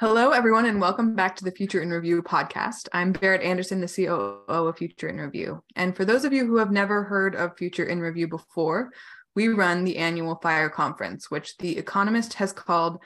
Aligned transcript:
Hello, 0.00 0.30
everyone, 0.30 0.66
and 0.66 0.80
welcome 0.80 1.16
back 1.16 1.34
to 1.34 1.44
the 1.44 1.50
Future 1.50 1.82
in 1.82 1.90
Review 1.90 2.22
podcast. 2.22 2.88
I'm 2.92 3.12
Berit 3.12 3.44
Anderson, 3.44 3.80
the 3.80 3.88
COO 3.88 4.44
of 4.48 4.78
Future 4.78 5.08
in 5.08 5.18
Review. 5.18 5.64
And 5.74 5.96
for 5.96 6.04
those 6.04 6.24
of 6.24 6.32
you 6.32 6.46
who 6.46 6.58
have 6.58 6.70
never 6.70 7.02
heard 7.02 7.34
of 7.34 7.58
Future 7.58 7.82
in 7.84 7.98
Review 7.98 8.28
before, 8.28 8.92
we 9.34 9.48
run 9.48 9.82
the 9.82 9.96
annual 9.96 10.38
FiRe 10.38 10.70
conference, 10.70 11.32
which 11.32 11.56
The 11.56 11.76
Economist 11.76 12.34
has 12.34 12.52
called 12.52 13.02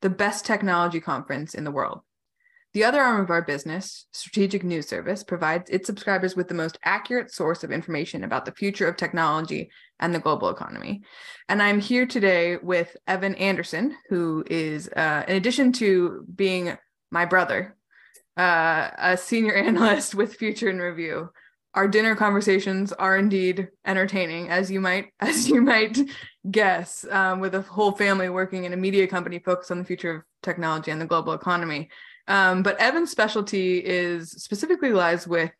the 0.00 0.10
best 0.10 0.44
technology 0.44 1.00
conference 1.00 1.54
in 1.54 1.64
the 1.64 1.72
world. 1.72 2.02
The 2.78 2.84
other 2.84 3.02
arm 3.02 3.20
of 3.20 3.30
our 3.30 3.42
business, 3.42 4.06
Strategic 4.12 4.62
News 4.62 4.86
Service, 4.86 5.24
provides 5.24 5.68
its 5.68 5.88
subscribers 5.88 6.36
with 6.36 6.46
the 6.46 6.54
most 6.54 6.78
accurate 6.84 7.32
source 7.32 7.64
of 7.64 7.72
information 7.72 8.22
about 8.22 8.44
the 8.44 8.52
future 8.52 8.86
of 8.86 8.96
technology 8.96 9.68
and 9.98 10.14
the 10.14 10.20
global 10.20 10.48
economy. 10.48 11.02
And 11.48 11.60
I'm 11.60 11.80
here 11.80 12.06
today 12.06 12.56
with 12.56 12.96
Evan 13.08 13.34
Anderson, 13.34 13.96
who 14.08 14.44
is, 14.48 14.88
uh, 14.94 15.24
in 15.26 15.34
addition 15.34 15.72
to 15.72 16.24
being 16.32 16.78
my 17.10 17.24
brother, 17.24 17.76
uh, 18.36 18.90
a 18.96 19.16
senior 19.16 19.54
analyst 19.66 20.14
with 20.14 20.36
Future 20.36 20.70
in 20.70 20.78
Review. 20.78 21.30
Our 21.74 21.88
dinner 21.88 22.14
conversations 22.14 22.92
are 22.92 23.16
indeed 23.16 23.70
entertaining, 23.86 24.50
as 24.50 24.70
you 24.70 24.80
might 24.80 25.06
as 25.18 25.48
you 25.48 25.62
might 25.62 25.98
guess, 26.48 27.04
um, 27.10 27.40
with 27.40 27.56
a 27.56 27.62
whole 27.62 27.90
family 27.90 28.28
working 28.28 28.66
in 28.66 28.72
a 28.72 28.76
media 28.76 29.08
company 29.08 29.40
focused 29.40 29.72
on 29.72 29.80
the 29.80 29.84
future 29.84 30.14
of 30.14 30.22
technology 30.44 30.92
and 30.92 31.00
the 31.00 31.06
global 31.06 31.32
economy. 31.32 31.88
Um, 32.28 32.62
but 32.62 32.78
Evan's 32.78 33.10
specialty 33.10 33.78
is 33.78 34.30
specifically 34.30 34.92
lies 34.92 35.26
with 35.26 35.50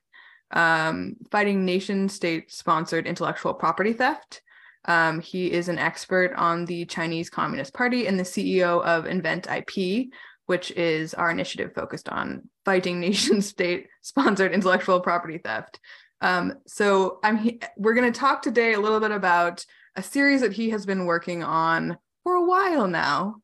um, 0.50 1.16
fighting 1.30 1.64
nation 1.64 2.08
state 2.08 2.52
sponsored 2.52 3.06
intellectual 3.06 3.54
property 3.54 3.94
theft. 3.94 4.42
Um, 4.84 5.20
he 5.20 5.50
is 5.50 5.68
an 5.68 5.78
expert 5.78 6.34
on 6.36 6.66
the 6.66 6.84
Chinese 6.84 7.30
Communist 7.30 7.74
Party 7.74 8.06
and 8.06 8.18
the 8.18 8.24
CEO 8.24 8.82
of 8.84 9.04
INVNT/IP, 9.04 10.10
which 10.46 10.70
is 10.72 11.14
our 11.14 11.30
initiative 11.30 11.74
focused 11.74 12.08
on 12.08 12.48
fighting 12.64 13.00
nation 13.00 13.42
state 13.42 13.88
sponsored 14.02 14.52
intellectual 14.52 15.00
property 15.00 15.38
theft. 15.38 15.80
Um, 16.20 16.54
so 16.66 17.18
I'm 17.22 17.38
he- 17.38 17.60
we're 17.76 17.94
going 17.94 18.12
to 18.12 18.18
talk 18.18 18.42
today 18.42 18.74
a 18.74 18.80
little 18.80 19.00
bit 19.00 19.10
about 19.10 19.64
a 19.96 20.02
series 20.02 20.42
that 20.42 20.52
he 20.52 20.70
has 20.70 20.84
been 20.84 21.06
working 21.06 21.42
on 21.42 21.96
for 22.24 22.34
a 22.34 22.44
while 22.44 22.86
now 22.86 23.36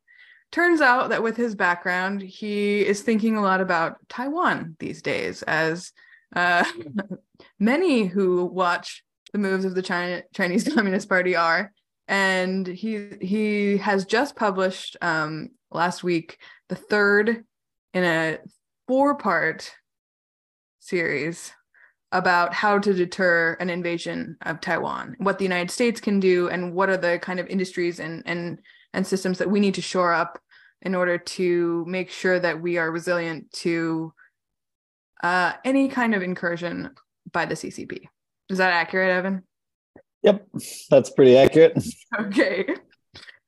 turns 0.55 0.81
out 0.81 1.09
that 1.09 1.23
with 1.23 1.37
his 1.37 1.57
background, 1.57 2.23
he 2.23 2.87
is 2.87 3.03
thinking 3.03 3.37
a 3.37 3.43
lot 3.43 3.61
about 3.61 3.97
Taiwan 4.09 4.77
these 4.79 5.03
days, 5.03 5.43
as 5.43 5.91
uh, 6.37 6.65
many 7.59 8.05
who 8.05 8.45
watch 8.45 9.03
the 9.33 9.41
moves 9.41 9.65
of 9.65 9.75
the 9.75 9.83
China, 9.83 10.23
Chinese 10.33 10.63
Communist 10.75 11.09
Party 11.09 11.35
are. 11.35 11.73
And 12.07 12.69
he 12.69 13.09
he 13.21 13.79
has 13.79 14.05
just 14.05 14.37
published 14.37 14.97
um, 15.03 15.49
last 15.73 16.05
week 16.05 16.39
the 16.69 16.77
third 16.77 17.45
in 17.93 18.05
a 18.05 18.39
four 18.87 19.17
part 19.17 19.73
series 20.79 21.51
about 22.13 22.55
how 22.55 22.79
to 22.79 22.95
deter 22.95 23.57
an 23.59 23.71
invasion 23.71 24.37
of 24.43 24.61
Taiwan, 24.61 25.17
what 25.19 25.39
the 25.39 25.45
United 25.45 25.73
States 25.73 26.01
can 26.01 26.21
do, 26.21 26.49
and 26.49 26.75
what 26.75 26.91
are 26.91 26.97
the 26.97 27.19
kind 27.19 27.41
of 27.41 27.49
industries 27.49 27.99
and 27.99 28.23
and 28.25 28.61
and 28.93 29.05
systems 29.05 29.39
that 29.39 29.51
we 29.51 29.59
need 29.59 29.75
to 29.75 29.83
shore 29.83 30.13
up 30.13 30.39
in 30.85 30.95
order 30.95 31.19
to 31.19 31.85
make 31.87 32.11
sure 32.11 32.39
that 32.39 32.61
we 32.61 32.79
are 32.79 32.91
resilient 32.91 33.51
to 33.53 34.13
uh, 35.23 35.53
any 35.65 35.89
kind 35.89 36.15
of 36.15 36.23
incursion 36.23 36.91
by 37.33 37.47
the 37.47 37.55
CCP. 37.55 38.05
Is 38.51 38.59
that 38.59 38.73
accurate, 38.73 39.11
Evan? 39.11 39.43
Yep, 40.23 40.47
that's 40.91 41.11
pretty 41.11 41.37
accurate. 41.37 41.83
okay. 42.21 42.67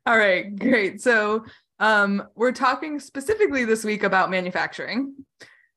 All 0.06 0.16
right, 0.16 0.56
great. 0.58 1.00
So 1.00 1.44
um, 1.78 2.22
we're 2.34 2.52
talking 2.52 2.98
specifically 3.00 3.64
this 3.64 3.84
week 3.84 4.02
about 4.02 4.30
manufacturing. 4.30 5.14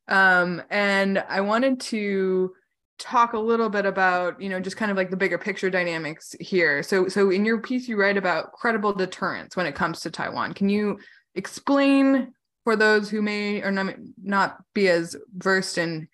Um, 0.08 0.62
and 0.70 1.24
I 1.28 1.42
wanted 1.42 1.80
to 1.82 2.54
talk 2.98 3.34
a 3.34 3.40
little 3.40 3.70
bit 3.70 3.86
about, 3.86 4.42
you 4.42 4.50
know, 4.50 4.60
just 4.60 4.78
kind 4.78 4.92
of 4.92 4.98
like 4.98 5.10
the 5.10 5.18
bigger 5.18 5.38
picture 5.38 5.70
dynamics 5.70 6.36
here. 6.40 6.84
So 6.84 7.08
so 7.08 7.30
in 7.30 7.46
your 7.46 7.60
piece 7.62 7.88
you 7.88 7.98
write 7.98 8.18
about 8.18 8.52
credible 8.52 8.94
deterrence 8.94 9.56
when 9.56 9.66
it 9.66 9.76
comes 9.76 10.02
to 10.02 10.12
Taiwan. 10.12 10.54
Can 10.54 10.70
you 10.70 11.00
explain 11.40 12.34
for 12.66 12.76
those 12.76 13.10
who 13.10 13.22
may 13.22 13.62
or 13.62 13.72
not, 13.72 14.58
be 14.76 14.90
as 14.90 15.16
versed 15.36 15.78
in 15.78 16.08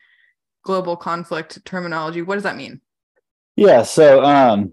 global 0.63 0.95
conflict 0.95 1.63
terminology 1.65 2.21
what 2.21 2.35
does 2.35 2.43
that 2.43 2.55
mean? 2.55 2.79
Yeah 3.55 3.81
so 3.83 4.23
um 4.23 4.71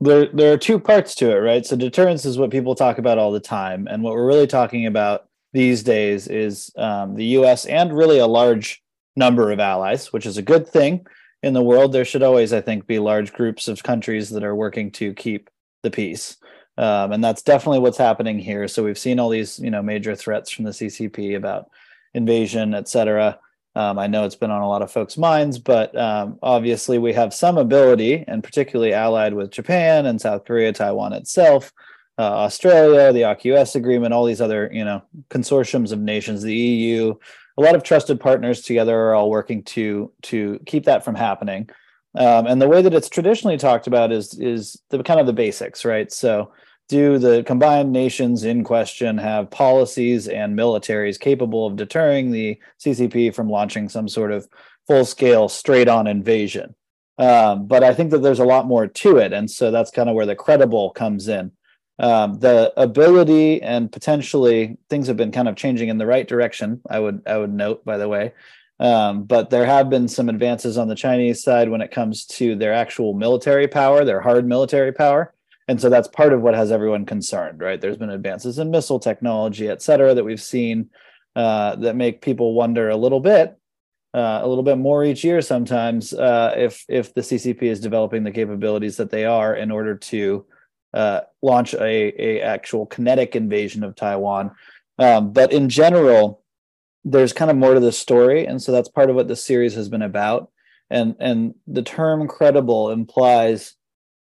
there 0.00 0.26
there 0.32 0.52
are 0.52 0.58
two 0.58 0.80
parts 0.80 1.14
to 1.16 1.30
it 1.30 1.36
right? 1.36 1.64
So 1.64 1.76
deterrence 1.76 2.24
is 2.24 2.38
what 2.38 2.50
people 2.50 2.74
talk 2.74 2.98
about 2.98 3.18
all 3.18 3.32
the 3.32 3.40
time. 3.40 3.86
And 3.88 4.02
what 4.02 4.14
we're 4.14 4.26
really 4.26 4.46
talking 4.46 4.86
about 4.86 5.28
these 5.52 5.82
days 5.82 6.26
is 6.26 6.70
um, 6.76 7.14
the 7.14 7.24
us 7.24 7.64
and 7.66 7.96
really 7.96 8.18
a 8.18 8.26
large 8.26 8.82
number 9.14 9.52
of 9.52 9.60
allies 9.60 10.12
which 10.12 10.26
is 10.26 10.38
a 10.38 10.42
good 10.42 10.66
thing. 10.66 11.06
In 11.42 11.52
the 11.52 11.62
world 11.62 11.92
there 11.92 12.04
should 12.04 12.22
always 12.22 12.52
i 12.52 12.60
think 12.60 12.86
be 12.86 12.98
large 12.98 13.32
groups 13.32 13.68
of 13.68 13.82
countries 13.82 14.30
that 14.30 14.44
are 14.44 14.56
working 14.56 14.90
to 14.92 15.14
keep 15.14 15.50
the 15.82 15.90
peace 15.90 16.38
um, 16.78 17.12
and 17.12 17.22
that's 17.22 17.42
definitely 17.42 17.78
what's 17.78 17.98
happening 17.98 18.38
here. 18.38 18.68
So 18.68 18.84
we've 18.84 18.98
seen 18.98 19.18
all 19.18 19.28
these, 19.28 19.58
you 19.58 19.70
know, 19.70 19.82
major 19.82 20.14
threats 20.14 20.50
from 20.50 20.64
the 20.64 20.72
CCP 20.72 21.36
about 21.36 21.70
invasion, 22.14 22.74
et 22.74 22.88
cetera. 22.88 23.38
Um, 23.74 23.98
I 23.98 24.06
know 24.06 24.24
it's 24.24 24.36
been 24.36 24.50
on 24.50 24.62
a 24.62 24.68
lot 24.68 24.82
of 24.82 24.90
folks' 24.90 25.18
minds, 25.18 25.58
but 25.58 25.96
um, 25.98 26.38
obviously 26.42 26.98
we 26.98 27.12
have 27.12 27.34
some 27.34 27.58
ability, 27.58 28.24
and 28.26 28.42
particularly 28.42 28.94
allied 28.94 29.34
with 29.34 29.50
Japan 29.50 30.06
and 30.06 30.20
South 30.20 30.44
Korea, 30.44 30.72
Taiwan 30.72 31.12
itself, 31.12 31.72
uh, 32.18 32.22
Australia, 32.22 33.12
the 33.12 33.22
AUKUS 33.22 33.74
agreement, 33.74 34.14
all 34.14 34.24
these 34.24 34.40
other, 34.40 34.70
you 34.72 34.84
know, 34.84 35.02
consortiums 35.28 35.92
of 35.92 36.00
nations, 36.00 36.42
the 36.42 36.54
EU, 36.54 37.14
a 37.58 37.62
lot 37.62 37.74
of 37.74 37.82
trusted 37.82 38.20
partners 38.20 38.62
together 38.62 38.98
are 38.98 39.14
all 39.14 39.30
working 39.30 39.62
to 39.62 40.12
to 40.22 40.60
keep 40.66 40.84
that 40.84 41.04
from 41.04 41.14
happening. 41.14 41.68
Um, 42.14 42.46
and 42.46 42.60
the 42.60 42.68
way 42.68 42.82
that 42.82 42.94
it's 42.94 43.08
traditionally 43.08 43.58
talked 43.58 43.86
about 43.86 44.12
is 44.12 44.38
is 44.38 44.80
the 44.90 45.02
kind 45.02 45.20
of 45.20 45.26
the 45.26 45.32
basics, 45.32 45.84
right? 45.84 46.10
So 46.10 46.52
do 46.88 47.18
the 47.18 47.42
combined 47.44 47.92
nations 47.92 48.44
in 48.44 48.62
question 48.62 49.18
have 49.18 49.50
policies 49.50 50.28
and 50.28 50.56
militaries 50.56 51.18
capable 51.18 51.66
of 51.66 51.76
deterring 51.76 52.30
the 52.30 52.58
CCP 52.84 53.34
from 53.34 53.50
launching 53.50 53.88
some 53.88 54.08
sort 54.08 54.30
of 54.30 54.48
full 54.86 55.04
scale 55.04 55.48
straight 55.48 55.88
on 55.88 56.06
invasion? 56.06 56.74
Um, 57.18 57.66
but 57.66 57.82
I 57.82 57.94
think 57.94 58.10
that 58.10 58.18
there's 58.18 58.38
a 58.38 58.44
lot 58.44 58.66
more 58.66 58.86
to 58.86 59.16
it. 59.16 59.32
And 59.32 59.50
so 59.50 59.70
that's 59.70 59.90
kind 59.90 60.08
of 60.08 60.14
where 60.14 60.26
the 60.26 60.36
credible 60.36 60.90
comes 60.90 61.28
in. 61.28 61.52
Um, 61.98 62.38
the 62.40 62.72
ability 62.76 63.62
and 63.62 63.90
potentially 63.90 64.76
things 64.90 65.06
have 65.06 65.16
been 65.16 65.32
kind 65.32 65.48
of 65.48 65.56
changing 65.56 65.88
in 65.88 65.98
the 65.98 66.06
right 66.06 66.28
direction. 66.28 66.82
I 66.90 67.00
would 67.00 67.22
I 67.26 67.38
would 67.38 67.54
note, 67.54 67.86
by 67.86 67.96
the 67.96 68.06
way, 68.06 68.34
um, 68.78 69.24
but 69.24 69.48
there 69.48 69.64
have 69.64 69.88
been 69.88 70.06
some 70.06 70.28
advances 70.28 70.76
on 70.76 70.88
the 70.88 70.94
Chinese 70.94 71.42
side 71.42 71.70
when 71.70 71.80
it 71.80 71.90
comes 71.90 72.26
to 72.26 72.54
their 72.54 72.74
actual 72.74 73.14
military 73.14 73.66
power, 73.66 74.04
their 74.04 74.20
hard 74.20 74.46
military 74.46 74.92
power 74.92 75.32
and 75.68 75.80
so 75.80 75.90
that's 75.90 76.08
part 76.08 76.32
of 76.32 76.42
what 76.42 76.54
has 76.54 76.70
everyone 76.70 77.04
concerned 77.04 77.60
right? 77.60 77.80
There's 77.80 77.96
been 77.96 78.10
advances 78.10 78.58
in 78.58 78.70
missile 78.70 79.00
technology 79.00 79.68
et 79.68 79.82
cetera 79.82 80.14
that 80.14 80.24
we've 80.24 80.42
seen 80.42 80.90
uh, 81.34 81.76
that 81.76 81.96
make 81.96 82.22
people 82.22 82.54
wonder 82.54 82.88
a 82.88 82.96
little 82.96 83.20
bit 83.20 83.58
uh, 84.14 84.40
a 84.42 84.48
little 84.48 84.64
bit 84.64 84.78
more 84.78 85.04
each 85.04 85.24
year 85.24 85.40
sometimes 85.42 86.14
uh, 86.14 86.54
if 86.56 86.84
if 86.88 87.14
the 87.14 87.20
ccp 87.20 87.62
is 87.62 87.80
developing 87.80 88.24
the 88.24 88.30
capabilities 88.30 88.96
that 88.96 89.10
they 89.10 89.24
are 89.24 89.54
in 89.54 89.70
order 89.70 89.94
to 89.96 90.44
uh, 90.94 91.20
launch 91.42 91.74
a, 91.74 92.12
a 92.18 92.40
actual 92.40 92.86
kinetic 92.86 93.36
invasion 93.36 93.84
of 93.84 93.94
taiwan. 93.94 94.50
Um, 94.98 95.32
but 95.32 95.52
in 95.52 95.68
general 95.68 96.42
there's 97.04 97.32
kind 97.32 97.50
of 97.50 97.56
more 97.56 97.74
to 97.74 97.80
the 97.80 97.92
story 97.92 98.46
and 98.46 98.62
so 98.62 98.72
that's 98.72 98.88
part 98.88 99.10
of 99.10 99.16
what 99.16 99.28
the 99.28 99.36
series 99.36 99.74
has 99.74 99.88
been 99.88 100.02
about. 100.02 100.50
And 100.88 101.16
and 101.18 101.54
the 101.66 101.82
term 101.82 102.28
credible 102.28 102.90
implies 102.90 103.74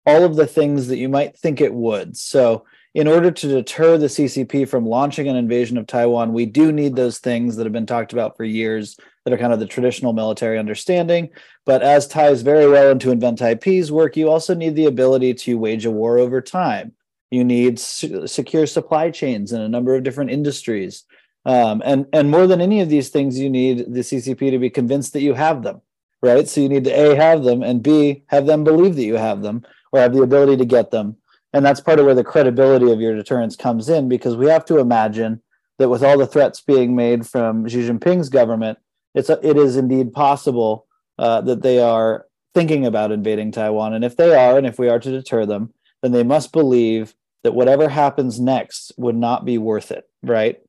all 0.05 0.23
of 0.23 0.35
the 0.35 0.47
things 0.47 0.87
that 0.87 0.97
you 0.97 1.09
might 1.09 1.37
think 1.37 1.61
it 1.61 1.73
would. 1.73 2.17
So, 2.17 2.65
in 2.93 3.07
order 3.07 3.31
to 3.31 3.47
deter 3.47 3.97
the 3.97 4.07
CCP 4.07 4.67
from 4.67 4.85
launching 4.85 5.29
an 5.29 5.37
invasion 5.37 5.77
of 5.77 5.87
Taiwan, 5.87 6.33
we 6.33 6.45
do 6.45 6.73
need 6.73 6.95
those 6.95 7.19
things 7.19 7.55
that 7.55 7.65
have 7.65 7.71
been 7.71 7.85
talked 7.85 8.11
about 8.11 8.35
for 8.35 8.43
years 8.43 8.97
that 9.23 9.33
are 9.33 9.37
kind 9.37 9.53
of 9.53 9.59
the 9.59 9.65
traditional 9.65 10.11
military 10.11 10.59
understanding. 10.59 11.29
But 11.65 11.83
as 11.83 12.07
ties 12.07 12.41
very 12.41 12.67
well 12.67 12.91
into 12.91 13.09
INVNT/IP's 13.11 13.91
work, 13.91 14.17
you 14.17 14.29
also 14.29 14.53
need 14.53 14.75
the 14.75 14.87
ability 14.87 15.35
to 15.35 15.57
wage 15.57 15.85
a 15.85 15.91
war 15.91 16.17
over 16.17 16.41
time. 16.41 16.93
You 17.29 17.45
need 17.45 17.79
secure 17.79 18.65
supply 18.65 19.09
chains 19.09 19.53
in 19.53 19.61
a 19.61 19.69
number 19.69 19.95
of 19.95 20.03
different 20.03 20.31
industries. 20.31 21.05
Um, 21.45 21.81
and, 21.85 22.07
and 22.11 22.29
more 22.29 22.45
than 22.45 22.59
any 22.59 22.81
of 22.81 22.89
these 22.89 23.09
things, 23.09 23.39
you 23.39 23.49
need 23.49 23.93
the 23.93 24.01
CCP 24.01 24.51
to 24.51 24.59
be 24.59 24.69
convinced 24.69 25.13
that 25.13 25.21
you 25.21 25.33
have 25.33 25.63
them, 25.63 25.81
right? 26.21 26.47
So 26.47 26.59
you 26.59 26.67
need 26.67 26.83
to 26.83 26.91
A, 26.91 27.15
have 27.15 27.43
them, 27.43 27.63
and 27.63 27.81
B, 27.81 28.23
have 28.27 28.45
them 28.45 28.65
believe 28.65 28.95
that 28.95 29.05
you 29.05 29.15
have 29.15 29.41
them 29.41 29.63
or 29.91 29.99
have 29.99 30.13
the 30.13 30.21
ability 30.21 30.57
to 30.57 30.65
get 30.65 30.91
them. 30.91 31.17
And 31.53 31.65
that's 31.65 31.81
part 31.81 31.99
of 31.99 32.05
where 32.05 32.15
the 32.15 32.23
credibility 32.23 32.91
of 32.91 33.01
your 33.01 33.15
deterrence 33.15 33.55
comes 33.55 33.89
in 33.89 34.07
because 34.07 34.35
we 34.35 34.47
have 34.47 34.65
to 34.65 34.79
imagine 34.79 35.41
that 35.79 35.89
with 35.89 36.03
all 36.03 36.17
the 36.17 36.27
threats 36.27 36.61
being 36.61 36.95
made 36.95 37.27
from 37.27 37.67
Xi 37.67 37.89
Jinping's 37.89 38.29
government, 38.29 38.79
it's 39.13 39.29
a, 39.29 39.39
it 39.45 39.57
is 39.57 39.75
indeed 39.75 40.13
possible 40.13 40.85
uh, 41.19 41.41
that 41.41 41.61
they 41.61 41.79
are 41.79 42.25
thinking 42.53 42.85
about 42.85 43.11
invading 43.11 43.51
Taiwan. 43.51 43.93
And 43.93 44.05
if 44.05 44.15
they 44.15 44.33
are, 44.33 44.57
and 44.57 44.65
if 44.67 44.79
we 44.79 44.89
are 44.89 44.99
to 44.99 45.11
deter 45.11 45.45
them, 45.45 45.73
then 46.01 46.11
they 46.11 46.23
must 46.23 46.51
believe 46.51 47.13
that 47.43 47.53
whatever 47.53 47.89
happens 47.89 48.39
next 48.39 48.91
would 48.97 49.15
not 49.15 49.45
be 49.45 49.57
worth 49.57 49.91
it, 49.91 50.07
right? 50.23 50.61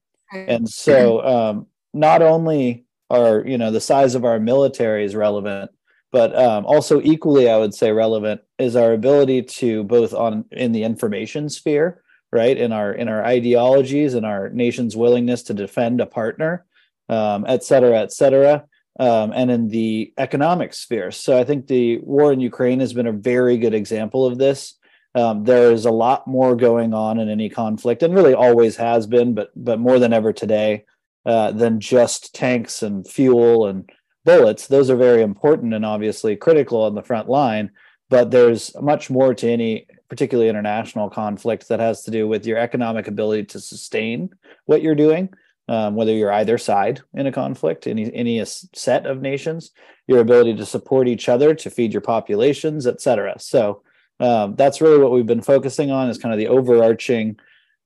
And 0.49 0.69
so 0.69 1.25
um, 1.25 1.67
not 1.93 2.23
only 2.23 2.85
are 3.11 3.45
you 3.47 3.59
know 3.59 3.71
the 3.71 3.81
size 3.81 4.15
of 4.15 4.25
our 4.25 4.41
military 4.41 5.05
is 5.05 5.15
relevant, 5.15 5.71
but 6.12 6.37
um, 6.37 6.64
also 6.67 7.00
equally, 7.03 7.50
I 7.50 7.59
would 7.59 7.75
say 7.75 7.91
relevant 7.91 8.43
is 8.59 8.76
our 8.76 8.93
ability 8.93 9.43
to 9.61 9.82
both 9.85 10.12
on 10.14 10.44
in 10.53 10.73
the 10.73 10.85
information 10.85 11.49
sphere, 11.49 12.03
right, 12.31 12.56
in 12.56 12.70
our 12.70 12.93
in 12.93 13.09
our 13.09 13.25
ideologies 13.25 14.14
and 14.14 14.25
our 14.25 14.50
nation's 14.50 14.94
willingness 14.94 15.43
to 15.44 15.55
defend 15.55 16.00
a 16.00 16.06
partner, 16.06 16.64
um, 17.09 17.44
et 17.49 17.64
cetera, 17.64 17.99
et 17.99 18.12
cetera. 18.12 18.64
Um, 19.00 19.32
and 19.35 19.50
in 19.50 19.69
the 19.69 20.12
economic 20.19 20.75
sphere. 20.75 21.11
So 21.12 21.38
I 21.41 21.44
think 21.44 21.67
the 21.67 21.99
war 22.00 22.31
in 22.31 22.41
Ukraine 22.41 22.81
has 22.81 22.93
been 22.93 23.06
a 23.06 23.12
very 23.32 23.56
good 23.56 23.73
example 23.73 24.26
of 24.26 24.37
this. 24.37 24.75
Um, 25.14 25.44
there 25.44 25.73
is 25.73 25.87
a 25.87 25.91
lot 25.91 26.26
more 26.26 26.55
going 26.55 26.93
on 26.93 27.19
in 27.19 27.31
any 27.31 27.49
conflict, 27.49 28.03
and 28.03 28.14
really 28.14 28.35
always 28.35 28.76
has 28.76 29.06
been, 29.06 29.32
but 29.32 29.50
but 29.56 29.79
more 29.79 29.99
than 29.99 30.12
ever 30.12 30.35
today, 30.35 30.85
uh, 31.25 31.53
than 31.53 31.81
just 31.81 32.35
tanks 32.35 32.82
and 32.82 33.09
fuel 33.09 33.67
and 33.67 33.88
bullets. 34.25 34.67
Those 34.67 34.91
are 34.91 34.97
very 34.97 35.23
important 35.23 35.75
and 35.75 35.85
obviously 35.85 36.37
critical 36.37 36.83
on 36.83 36.95
the 36.95 37.03
front 37.03 37.29
line. 37.29 37.71
But 38.11 38.31
there's 38.31 38.75
much 38.81 39.09
more 39.09 39.35
to 39.35 39.51
any 39.51 39.87
particularly 40.11 40.51
international 40.51 41.09
conflict 41.09 41.69
that 41.69 41.81
has 41.81 42.03
to 42.03 42.11
do 42.11 42.29
with 42.29 42.45
your 42.45 42.59
economic 42.59 43.09
ability 43.09 43.45
to 43.45 43.61
sustain 43.61 44.29
what 44.67 44.83
you're 44.83 44.95
doing, 44.95 45.31
um, 45.69 45.97
whether 45.97 46.13
you're 46.13 46.33
either 46.33 46.59
side 46.59 47.01
in 47.15 47.27
a 47.27 47.33
conflict, 47.33 47.87
any 47.87 48.13
any 48.15 48.45
set 48.45 49.07
of 49.07 49.23
nations, 49.23 49.71
your 50.07 50.21
ability 50.21 50.55
to 50.57 50.67
support 50.67 51.09
each 51.09 51.31
other, 51.31 51.55
to 51.55 51.71
feed 51.71 51.95
your 51.95 52.03
populations, 52.03 52.87
et 52.87 53.01
cetera. 53.01 53.35
So 53.39 53.83
um, 54.21 54.57
that's 54.57 54.83
really 54.83 54.99
what 54.99 55.13
we've 55.13 55.25
been 55.25 55.41
focusing 55.41 55.91
on 55.91 56.11
is 56.11 56.19
kind 56.19 56.35
of 56.35 56.39
the 56.39 56.49
overarching 56.49 57.39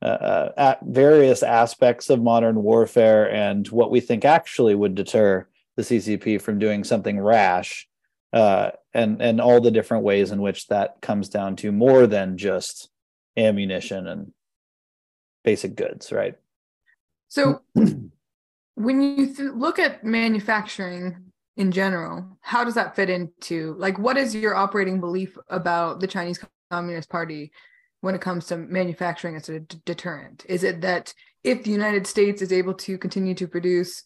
uh, 0.02 0.48
at 0.56 0.80
various 0.82 1.44
aspects 1.44 2.10
of 2.10 2.20
modern 2.20 2.64
warfare 2.64 3.30
and 3.30 3.68
what 3.68 3.92
we 3.92 4.00
think 4.00 4.24
actually 4.24 4.74
would 4.74 4.96
deter 4.96 5.46
the 5.76 5.82
CCP 5.82 6.40
from 6.40 6.58
doing 6.58 6.84
something 6.84 7.20
rash, 7.20 7.88
uh, 8.32 8.70
and 8.94 9.20
and 9.20 9.40
all 9.40 9.60
the 9.60 9.70
different 9.70 10.04
ways 10.04 10.32
in 10.32 10.40
which 10.40 10.66
that 10.68 11.00
comes 11.00 11.28
down 11.28 11.56
to 11.56 11.72
more 11.72 12.06
than 12.06 12.36
just 12.36 12.88
ammunition 13.36 14.06
and 14.06 14.32
basic 15.44 15.76
goods, 15.76 16.10
right? 16.12 16.36
So, 17.28 17.60
when 18.74 19.00
you 19.00 19.26
th- 19.34 19.52
look 19.54 19.78
at 19.78 20.04
manufacturing 20.04 21.32
in 21.56 21.72
general, 21.72 22.38
how 22.40 22.64
does 22.64 22.74
that 22.74 22.96
fit 22.96 23.10
into 23.10 23.74
like 23.78 23.98
what 23.98 24.16
is 24.16 24.34
your 24.34 24.54
operating 24.54 25.00
belief 25.00 25.36
about 25.48 26.00
the 26.00 26.06
Chinese 26.06 26.40
Communist 26.70 27.08
Party 27.08 27.52
when 28.00 28.14
it 28.14 28.20
comes 28.20 28.46
to 28.46 28.56
manufacturing 28.56 29.36
as 29.36 29.48
a 29.48 29.60
d- 29.60 29.78
deterrent? 29.84 30.44
Is 30.48 30.64
it 30.64 30.80
that 30.82 31.14
if 31.44 31.64
the 31.64 31.70
United 31.70 32.06
States 32.06 32.42
is 32.42 32.52
able 32.52 32.74
to 32.74 32.98
continue 32.98 33.34
to 33.34 33.46
produce 33.46 34.02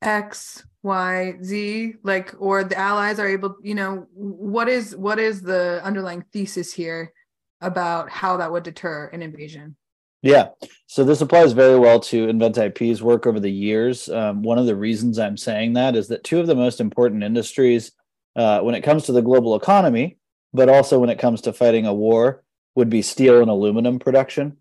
X, 0.00 0.64
Y, 0.82 1.34
Z, 1.42 1.94
like, 2.02 2.34
or 2.38 2.64
the 2.64 2.78
Allies 2.78 3.18
are 3.18 3.28
able, 3.28 3.56
you 3.62 3.74
know, 3.74 4.06
what 4.14 4.68
is 4.68 4.96
what 4.96 5.18
is 5.18 5.42
the 5.42 5.80
underlying 5.84 6.24
thesis 6.32 6.72
here 6.72 7.12
about 7.60 8.10
how 8.10 8.36
that 8.38 8.50
would 8.50 8.64
deter 8.64 9.06
an 9.12 9.22
invasion? 9.22 9.76
Yeah. 10.22 10.48
So 10.86 11.04
this 11.04 11.20
applies 11.20 11.52
very 11.52 11.78
well 11.78 11.98
to 12.00 12.28
INVNT/IP's 12.28 13.02
work 13.02 13.26
over 13.26 13.40
the 13.40 13.50
years. 13.50 14.08
Um, 14.08 14.42
one 14.42 14.58
of 14.58 14.66
the 14.66 14.76
reasons 14.76 15.18
I'm 15.18 15.36
saying 15.36 15.72
that 15.74 15.96
is 15.96 16.08
that 16.08 16.24
two 16.24 16.40
of 16.40 16.46
the 16.46 16.54
most 16.54 16.80
important 16.80 17.24
industries 17.24 17.92
uh, 18.36 18.60
when 18.60 18.74
it 18.74 18.82
comes 18.82 19.04
to 19.04 19.12
the 19.12 19.22
global 19.22 19.56
economy, 19.56 20.18
but 20.52 20.68
also 20.68 20.98
when 20.98 21.10
it 21.10 21.18
comes 21.18 21.42
to 21.42 21.52
fighting 21.52 21.86
a 21.86 21.94
war, 21.94 22.44
would 22.74 22.88
be 22.88 23.02
steel 23.02 23.40
and 23.40 23.50
aluminum 23.50 23.98
production. 23.98 24.56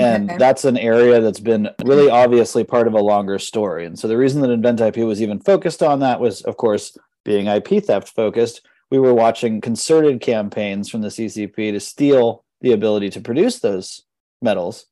And 0.00 0.30
okay. 0.30 0.38
that's 0.38 0.64
an 0.64 0.76
area 0.76 1.20
that's 1.20 1.40
been 1.40 1.68
really 1.84 2.10
obviously 2.10 2.64
part 2.64 2.86
of 2.86 2.94
a 2.94 3.00
longer 3.00 3.38
story. 3.38 3.86
And 3.86 3.98
so 3.98 4.08
the 4.08 4.16
reason 4.16 4.42
that 4.42 4.50
INVNT/IP 4.50 4.98
was 4.98 5.22
even 5.22 5.40
focused 5.40 5.82
on 5.82 6.00
that 6.00 6.20
was, 6.20 6.42
of 6.42 6.56
course, 6.56 6.96
being 7.24 7.46
IP 7.46 7.84
theft 7.84 8.14
focused. 8.14 8.62
We 8.90 8.98
were 8.98 9.14
watching 9.14 9.60
concerted 9.60 10.20
campaigns 10.20 10.88
from 10.88 11.02
the 11.02 11.08
CCP 11.08 11.72
to 11.72 11.80
steal 11.80 12.44
the 12.60 12.72
ability 12.72 13.10
to 13.10 13.20
produce 13.20 13.58
those 13.58 14.02
metals. 14.40 14.86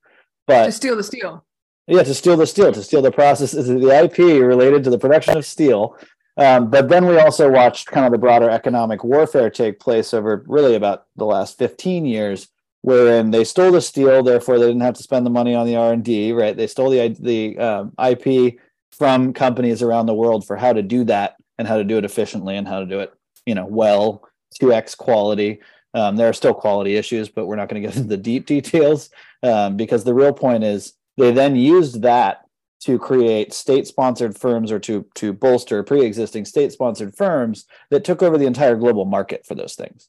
But 0.46 0.66
to 0.66 0.72
steal 0.72 0.96
the 0.96 1.02
steel. 1.02 1.44
Yeah, 1.86 2.02
to 2.02 2.14
steal 2.14 2.36
the 2.36 2.46
steel, 2.46 2.72
to 2.72 2.82
steal 2.82 3.02
the 3.02 3.12
processes, 3.12 3.68
the 3.68 4.04
IP 4.04 4.18
related 4.18 4.82
to 4.84 4.90
the 4.90 4.98
production 4.98 5.36
of 5.36 5.46
steel. 5.46 5.96
Um, 6.36 6.68
but 6.68 6.88
then 6.88 7.06
we 7.06 7.18
also 7.18 7.50
watched 7.50 7.86
kind 7.86 8.04
of 8.04 8.12
the 8.12 8.18
broader 8.18 8.50
economic 8.50 9.02
warfare 9.02 9.48
take 9.48 9.80
place 9.80 10.12
over 10.12 10.44
really 10.46 10.74
about 10.74 11.06
the 11.16 11.24
last 11.24 11.56
15 11.58 12.04
years, 12.04 12.48
wherein 12.86 13.32
they 13.32 13.42
stole 13.42 13.72
the 13.72 13.80
steel, 13.80 14.22
therefore 14.22 14.60
they 14.60 14.66
didn't 14.66 14.82
have 14.82 14.94
to 14.94 15.02
spend 15.02 15.26
the 15.26 15.30
money 15.30 15.56
on 15.56 15.66
the 15.66 15.74
R 15.74 15.92
and 15.92 16.04
D. 16.04 16.30
Right? 16.32 16.56
They 16.56 16.68
stole 16.68 16.90
the 16.90 17.08
the 17.18 17.58
um, 17.58 17.92
IP 17.98 18.60
from 18.92 19.32
companies 19.32 19.82
around 19.82 20.06
the 20.06 20.14
world 20.14 20.46
for 20.46 20.56
how 20.56 20.72
to 20.72 20.82
do 20.82 21.02
that 21.04 21.34
and 21.58 21.66
how 21.66 21.78
to 21.78 21.84
do 21.84 21.98
it 21.98 22.04
efficiently 22.04 22.56
and 22.56 22.68
how 22.68 22.78
to 22.78 22.86
do 22.86 23.00
it, 23.00 23.12
you 23.44 23.56
know, 23.56 23.66
well, 23.66 24.22
2x 24.62 24.96
quality. 24.96 25.58
Um, 25.94 26.14
there 26.14 26.28
are 26.28 26.32
still 26.32 26.54
quality 26.54 26.94
issues, 26.94 27.28
but 27.28 27.46
we're 27.46 27.56
not 27.56 27.68
going 27.68 27.82
to 27.82 27.88
get 27.88 27.96
into 27.98 28.08
the 28.08 28.16
deep 28.16 28.46
details 28.46 29.10
um, 29.42 29.76
because 29.76 30.04
the 30.04 30.14
real 30.14 30.32
point 30.32 30.62
is 30.62 30.92
they 31.16 31.32
then 31.32 31.56
used 31.56 32.02
that 32.02 32.42
to 32.82 32.98
create 33.00 33.52
state-sponsored 33.52 34.38
firms 34.38 34.70
or 34.70 34.78
to 34.78 35.04
to 35.16 35.32
bolster 35.32 35.82
pre-existing 35.82 36.44
state-sponsored 36.44 37.16
firms 37.16 37.64
that 37.90 38.04
took 38.04 38.22
over 38.22 38.38
the 38.38 38.46
entire 38.46 38.76
global 38.76 39.06
market 39.06 39.44
for 39.44 39.56
those 39.56 39.74
things. 39.74 40.08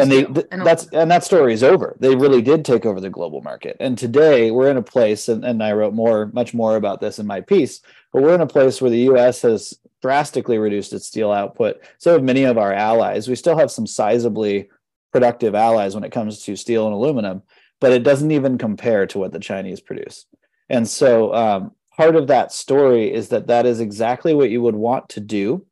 And 0.00 0.10
they 0.10 0.24
th- 0.24 0.46
that's 0.50 0.86
and 0.88 1.10
that 1.10 1.24
story 1.24 1.52
is 1.52 1.62
over. 1.62 1.96
They 1.98 2.14
really 2.14 2.42
did 2.42 2.64
take 2.64 2.86
over 2.86 3.00
the 3.00 3.10
global 3.10 3.40
market. 3.42 3.76
And 3.80 3.96
today 3.96 4.50
we're 4.50 4.70
in 4.70 4.76
a 4.76 4.82
place, 4.82 5.28
and, 5.28 5.44
and 5.44 5.62
I 5.62 5.72
wrote 5.72 5.94
more, 5.94 6.30
much 6.32 6.54
more 6.54 6.76
about 6.76 7.00
this 7.00 7.18
in 7.18 7.26
my 7.26 7.40
piece, 7.40 7.80
but 8.12 8.22
we're 8.22 8.34
in 8.34 8.40
a 8.40 8.46
place 8.46 8.80
where 8.80 8.90
the 8.90 9.10
US 9.12 9.42
has 9.42 9.78
drastically 10.00 10.58
reduced 10.58 10.92
its 10.92 11.06
steel 11.06 11.30
output. 11.30 11.80
So 11.98 12.12
have 12.12 12.22
many 12.22 12.44
of 12.44 12.58
our 12.58 12.72
allies. 12.72 13.28
We 13.28 13.36
still 13.36 13.56
have 13.56 13.70
some 13.70 13.86
sizably 13.86 14.68
productive 15.12 15.54
allies 15.54 15.94
when 15.94 16.04
it 16.04 16.12
comes 16.12 16.42
to 16.44 16.56
steel 16.56 16.86
and 16.86 16.94
aluminum, 16.94 17.42
but 17.80 17.92
it 17.92 18.02
doesn't 18.02 18.30
even 18.30 18.58
compare 18.58 19.06
to 19.06 19.18
what 19.18 19.32
the 19.32 19.38
Chinese 19.38 19.80
produce. 19.80 20.26
And 20.68 20.88
so, 20.88 21.34
um, 21.34 21.72
part 21.96 22.16
of 22.16 22.28
that 22.28 22.52
story 22.52 23.12
is 23.12 23.28
that 23.28 23.48
that 23.48 23.66
is 23.66 23.80
exactly 23.80 24.34
what 24.34 24.50
you 24.50 24.62
would 24.62 24.74
want 24.74 25.10
to 25.10 25.20
do 25.20 25.66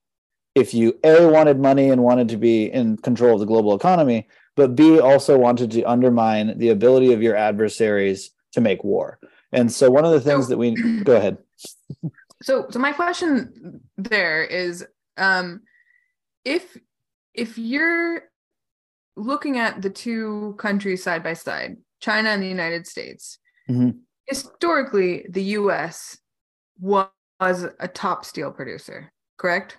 if 0.54 0.74
you 0.74 0.98
a 1.04 1.26
wanted 1.26 1.58
money 1.58 1.90
and 1.90 2.02
wanted 2.02 2.28
to 2.28 2.36
be 2.36 2.64
in 2.64 2.96
control 2.98 3.34
of 3.34 3.40
the 3.40 3.46
global 3.46 3.74
economy, 3.74 4.28
but 4.56 4.74
b 4.74 4.98
also 4.98 5.38
wanted 5.38 5.70
to 5.70 5.82
undermine 5.84 6.58
the 6.58 6.70
ability 6.70 7.12
of 7.12 7.22
your 7.22 7.36
adversaries 7.36 8.30
to 8.52 8.60
make 8.60 8.82
war. 8.84 9.18
And 9.52 9.70
so, 9.70 9.90
one 9.90 10.04
of 10.04 10.12
the 10.12 10.20
things 10.20 10.46
so, 10.46 10.50
that 10.50 10.58
we 10.58 10.74
go 11.02 11.16
ahead. 11.16 11.38
So, 12.42 12.68
so 12.70 12.78
my 12.78 12.92
question 12.92 13.82
there 13.98 14.42
is, 14.42 14.82
um, 15.18 15.60
if 16.42 16.74
if 17.34 17.58
you're 17.58 18.22
looking 19.14 19.58
at 19.58 19.82
the 19.82 19.90
two 19.90 20.54
countries 20.58 21.02
side 21.02 21.22
by 21.22 21.34
side, 21.34 21.76
China 22.00 22.30
and 22.30 22.42
the 22.42 22.48
United 22.48 22.86
States, 22.86 23.38
mm-hmm. 23.68 23.90
historically, 24.26 25.26
the 25.28 25.42
US 25.42 26.16
was 26.80 27.10
a 27.40 27.88
top 27.88 28.24
steel 28.24 28.50
producer, 28.50 29.12
correct? 29.36 29.76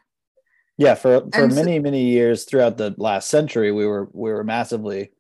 Yeah, 0.82 0.96
for 0.96 1.22
for 1.34 1.44
and 1.44 1.56
many 1.56 1.78
so, 1.78 1.82
many 1.82 2.06
years 2.06 2.46
throughout 2.46 2.78
the 2.78 2.96
last 2.98 3.30
century, 3.30 3.72
we 3.72 3.86
were 3.86 4.10
we 4.14 4.32
were 4.32 4.44
massively, 4.44 5.12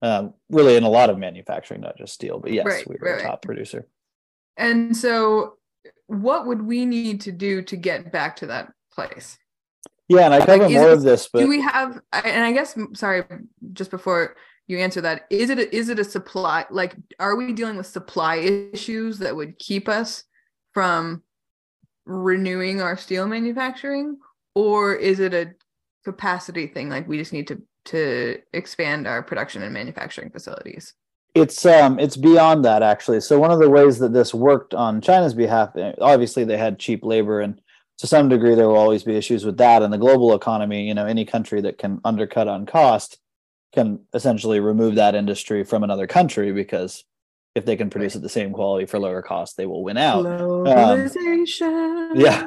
um, 0.00 0.34
really 0.48 0.76
in 0.76 0.84
a 0.84 0.88
lot 0.88 1.10
of 1.10 1.18
manufacturing, 1.18 1.80
not 1.80 1.98
just 1.98 2.14
steel, 2.14 2.38
but 2.38 2.52
yes, 2.52 2.66
right, 2.66 2.88
we 2.88 2.96
were 3.00 3.14
right, 3.14 3.20
a 3.20 3.26
top 3.26 3.42
producer. 3.42 3.86
And 4.56 4.96
so, 4.96 5.54
what 6.06 6.46
would 6.46 6.62
we 6.62 6.86
need 6.86 7.20
to 7.22 7.32
do 7.32 7.62
to 7.62 7.76
get 7.76 8.12
back 8.12 8.36
to 8.36 8.46
that 8.46 8.72
place? 8.92 9.38
Yeah, 10.08 10.26
and 10.26 10.34
I 10.34 10.38
cover 10.38 10.64
like, 10.64 10.72
more 10.72 10.90
it, 10.90 10.94
of 10.94 11.02
this, 11.02 11.28
but 11.32 11.40
do 11.40 11.48
we 11.48 11.60
have? 11.62 12.00
And 12.12 12.44
I 12.44 12.52
guess 12.52 12.76
sorry, 12.94 13.24
just 13.72 13.90
before 13.90 14.36
you 14.68 14.78
answer 14.78 15.00
that, 15.00 15.26
is 15.30 15.50
it 15.50 15.58
a, 15.58 15.74
is 15.74 15.88
it 15.88 15.98
a 15.98 16.04
supply? 16.04 16.64
Like, 16.70 16.94
are 17.18 17.34
we 17.34 17.52
dealing 17.52 17.76
with 17.76 17.86
supply 17.86 18.36
issues 18.36 19.18
that 19.18 19.34
would 19.34 19.58
keep 19.58 19.88
us 19.88 20.22
from 20.72 21.22
renewing 22.06 22.80
our 22.80 22.96
steel 22.96 23.26
manufacturing, 23.26 24.18
or 24.58 24.94
is 24.94 25.20
it 25.20 25.34
a 25.34 25.54
capacity 26.04 26.66
thing? 26.66 26.88
Like, 26.88 27.06
we 27.06 27.16
just 27.16 27.32
need 27.32 27.46
to 27.48 27.62
to 27.84 28.38
expand 28.52 29.06
our 29.06 29.22
production 29.22 29.62
and 29.62 29.72
manufacturing 29.72 30.30
facilities. 30.30 30.94
It's 31.34 31.64
um 31.64 31.98
it's 31.98 32.16
beyond 32.16 32.64
that 32.64 32.82
actually. 32.82 33.20
So 33.20 33.38
one 33.38 33.50
of 33.50 33.60
the 33.60 33.70
ways 33.70 33.98
that 34.00 34.12
this 34.12 34.34
worked 34.34 34.74
on 34.74 35.00
China's 35.00 35.32
behalf, 35.32 35.70
obviously 36.00 36.44
they 36.44 36.56
had 36.56 36.78
cheap 36.78 37.04
labor 37.04 37.40
and 37.40 37.60
to 37.98 38.06
some 38.06 38.28
degree 38.28 38.54
there 38.54 38.68
will 38.68 38.76
always 38.76 39.04
be 39.04 39.16
issues 39.16 39.44
with 39.44 39.58
that 39.58 39.82
in 39.82 39.90
the 39.90 39.98
global 39.98 40.34
economy 40.34 40.86
you 40.86 40.94
know 40.94 41.06
any 41.06 41.24
country 41.24 41.60
that 41.60 41.78
can 41.78 42.00
undercut 42.04 42.46
on 42.48 42.64
cost 42.64 43.18
can 43.74 44.00
essentially 44.14 44.60
remove 44.60 44.94
that 44.94 45.14
industry 45.14 45.64
from 45.64 45.82
another 45.82 46.06
country 46.06 46.52
because 46.52 47.04
if 47.54 47.64
they 47.64 47.76
can 47.76 47.90
produce 47.90 48.14
at 48.14 48.22
the 48.22 48.28
same 48.28 48.52
quality 48.52 48.86
for 48.86 48.98
lower 48.98 49.20
cost 49.20 49.56
they 49.56 49.66
will 49.66 49.82
win 49.82 49.96
out 49.96 50.24
um, 50.26 51.10
yeah 52.14 52.46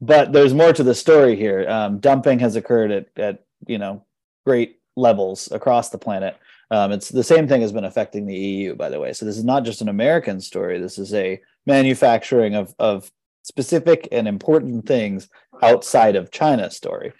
but 0.00 0.32
there's 0.32 0.54
more 0.54 0.72
to 0.72 0.82
the 0.82 0.94
story 0.94 1.36
here 1.36 1.68
um, 1.68 1.98
dumping 1.98 2.38
has 2.38 2.56
occurred 2.56 2.90
at, 2.90 3.06
at 3.16 3.44
you 3.66 3.78
know 3.78 4.04
great 4.46 4.80
levels 4.96 5.50
across 5.52 5.90
the 5.90 5.98
planet 5.98 6.36
Um, 6.70 6.92
it's 6.92 7.08
the 7.08 7.22
same 7.22 7.46
thing 7.46 7.60
has 7.60 7.72
been 7.72 7.84
affecting 7.84 8.26
the 8.26 8.36
EU, 8.36 8.74
by 8.74 8.88
the 8.88 8.98
way. 8.98 9.12
So 9.12 9.26
this 9.26 9.36
is 9.36 9.44
not 9.44 9.64
just 9.64 9.82
an 9.82 9.88
American 9.88 10.40
story. 10.40 10.80
This 10.80 10.98
is 10.98 11.12
a 11.14 11.40
manufacturing 11.66 12.54
of 12.54 12.74
of 12.78 13.10
specific 13.42 14.08
and 14.10 14.26
important 14.26 14.86
things 14.86 15.28
outside 15.62 16.16
of 16.16 16.30
China 16.30 16.70
story. 16.70 17.12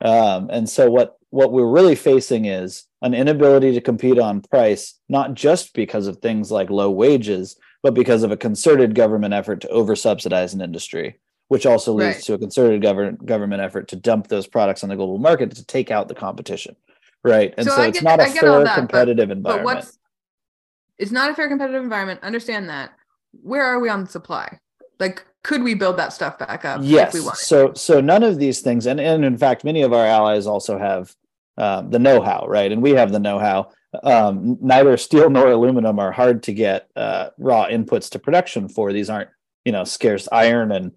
Um, 0.00 0.50
and 0.50 0.68
so 0.68 0.90
what 0.90 1.16
what 1.30 1.52
we're 1.52 1.70
really 1.70 1.94
facing 1.94 2.46
is 2.46 2.84
an 3.02 3.14
inability 3.14 3.72
to 3.74 3.80
compete 3.80 4.18
on 4.18 4.42
price, 4.42 4.94
not 5.08 5.34
just 5.34 5.74
because 5.74 6.06
of 6.06 6.18
things 6.18 6.50
like 6.50 6.70
low 6.70 6.90
wages, 6.90 7.56
but 7.82 7.94
because 7.94 8.22
of 8.24 8.32
a 8.32 8.36
concerted 8.36 8.94
government 8.94 9.34
effort 9.34 9.60
to 9.60 9.68
over 9.68 9.94
subsidize 9.94 10.54
an 10.54 10.60
industry, 10.60 11.18
which 11.48 11.66
also 11.66 11.92
leads 11.92 12.16
right. 12.16 12.24
to 12.24 12.34
a 12.34 12.38
concerted 12.38 12.80
government 12.82 13.24
government 13.24 13.62
effort 13.62 13.88
to 13.88 13.96
dump 13.96 14.28
those 14.28 14.46
products 14.46 14.82
on 14.82 14.88
the 14.88 14.96
global 14.96 15.18
market 15.18 15.54
to 15.54 15.64
take 15.64 15.90
out 15.90 16.08
the 16.08 16.14
competition. 16.14 16.76
Right. 17.24 17.52
And 17.56 17.66
so, 17.66 17.74
so 17.74 17.82
it's 17.82 18.00
get, 18.00 18.04
not 18.04 18.20
a 18.20 18.30
fair 18.30 18.64
that, 18.64 18.76
competitive 18.76 19.28
but, 19.28 19.36
environment. 19.36 19.66
But 19.66 19.76
what's? 19.76 19.98
it's 20.98 21.10
not 21.10 21.30
a 21.30 21.34
fair 21.34 21.48
competitive 21.48 21.82
environment. 21.82 22.20
Understand 22.22 22.68
that. 22.68 22.92
Where 23.42 23.64
are 23.64 23.80
we 23.80 23.88
on 23.88 24.04
the 24.04 24.10
supply? 24.10 24.58
Like 25.00 25.24
could 25.42 25.62
we 25.62 25.74
build 25.74 25.96
that 25.96 26.12
stuff 26.12 26.38
back 26.38 26.64
up 26.64 26.80
yes 26.82 27.16
so 27.40 27.72
so 27.72 28.00
none 28.00 28.22
of 28.22 28.38
these 28.38 28.60
things 28.60 28.86
and, 28.86 29.00
and 29.00 29.24
in 29.24 29.38
fact 29.38 29.64
many 29.64 29.82
of 29.82 29.92
our 29.92 30.04
allies 30.04 30.46
also 30.46 30.78
have 30.78 31.14
um, 31.56 31.90
the 31.90 31.98
know-how 31.98 32.46
right 32.48 32.72
and 32.72 32.82
we 32.82 32.90
have 32.90 33.12
the 33.12 33.18
know-how 33.18 33.70
um, 34.02 34.58
neither 34.60 34.96
steel 34.96 35.30
nor 35.30 35.48
aluminum 35.48 35.98
are 35.98 36.12
hard 36.12 36.42
to 36.42 36.52
get 36.52 36.90
uh, 36.96 37.30
raw 37.38 37.66
inputs 37.66 38.10
to 38.10 38.18
production 38.18 38.68
for 38.68 38.92
these 38.92 39.08
aren't 39.08 39.30
you 39.64 39.72
know 39.72 39.84
scarce 39.84 40.28
iron 40.32 40.72
and 40.72 40.92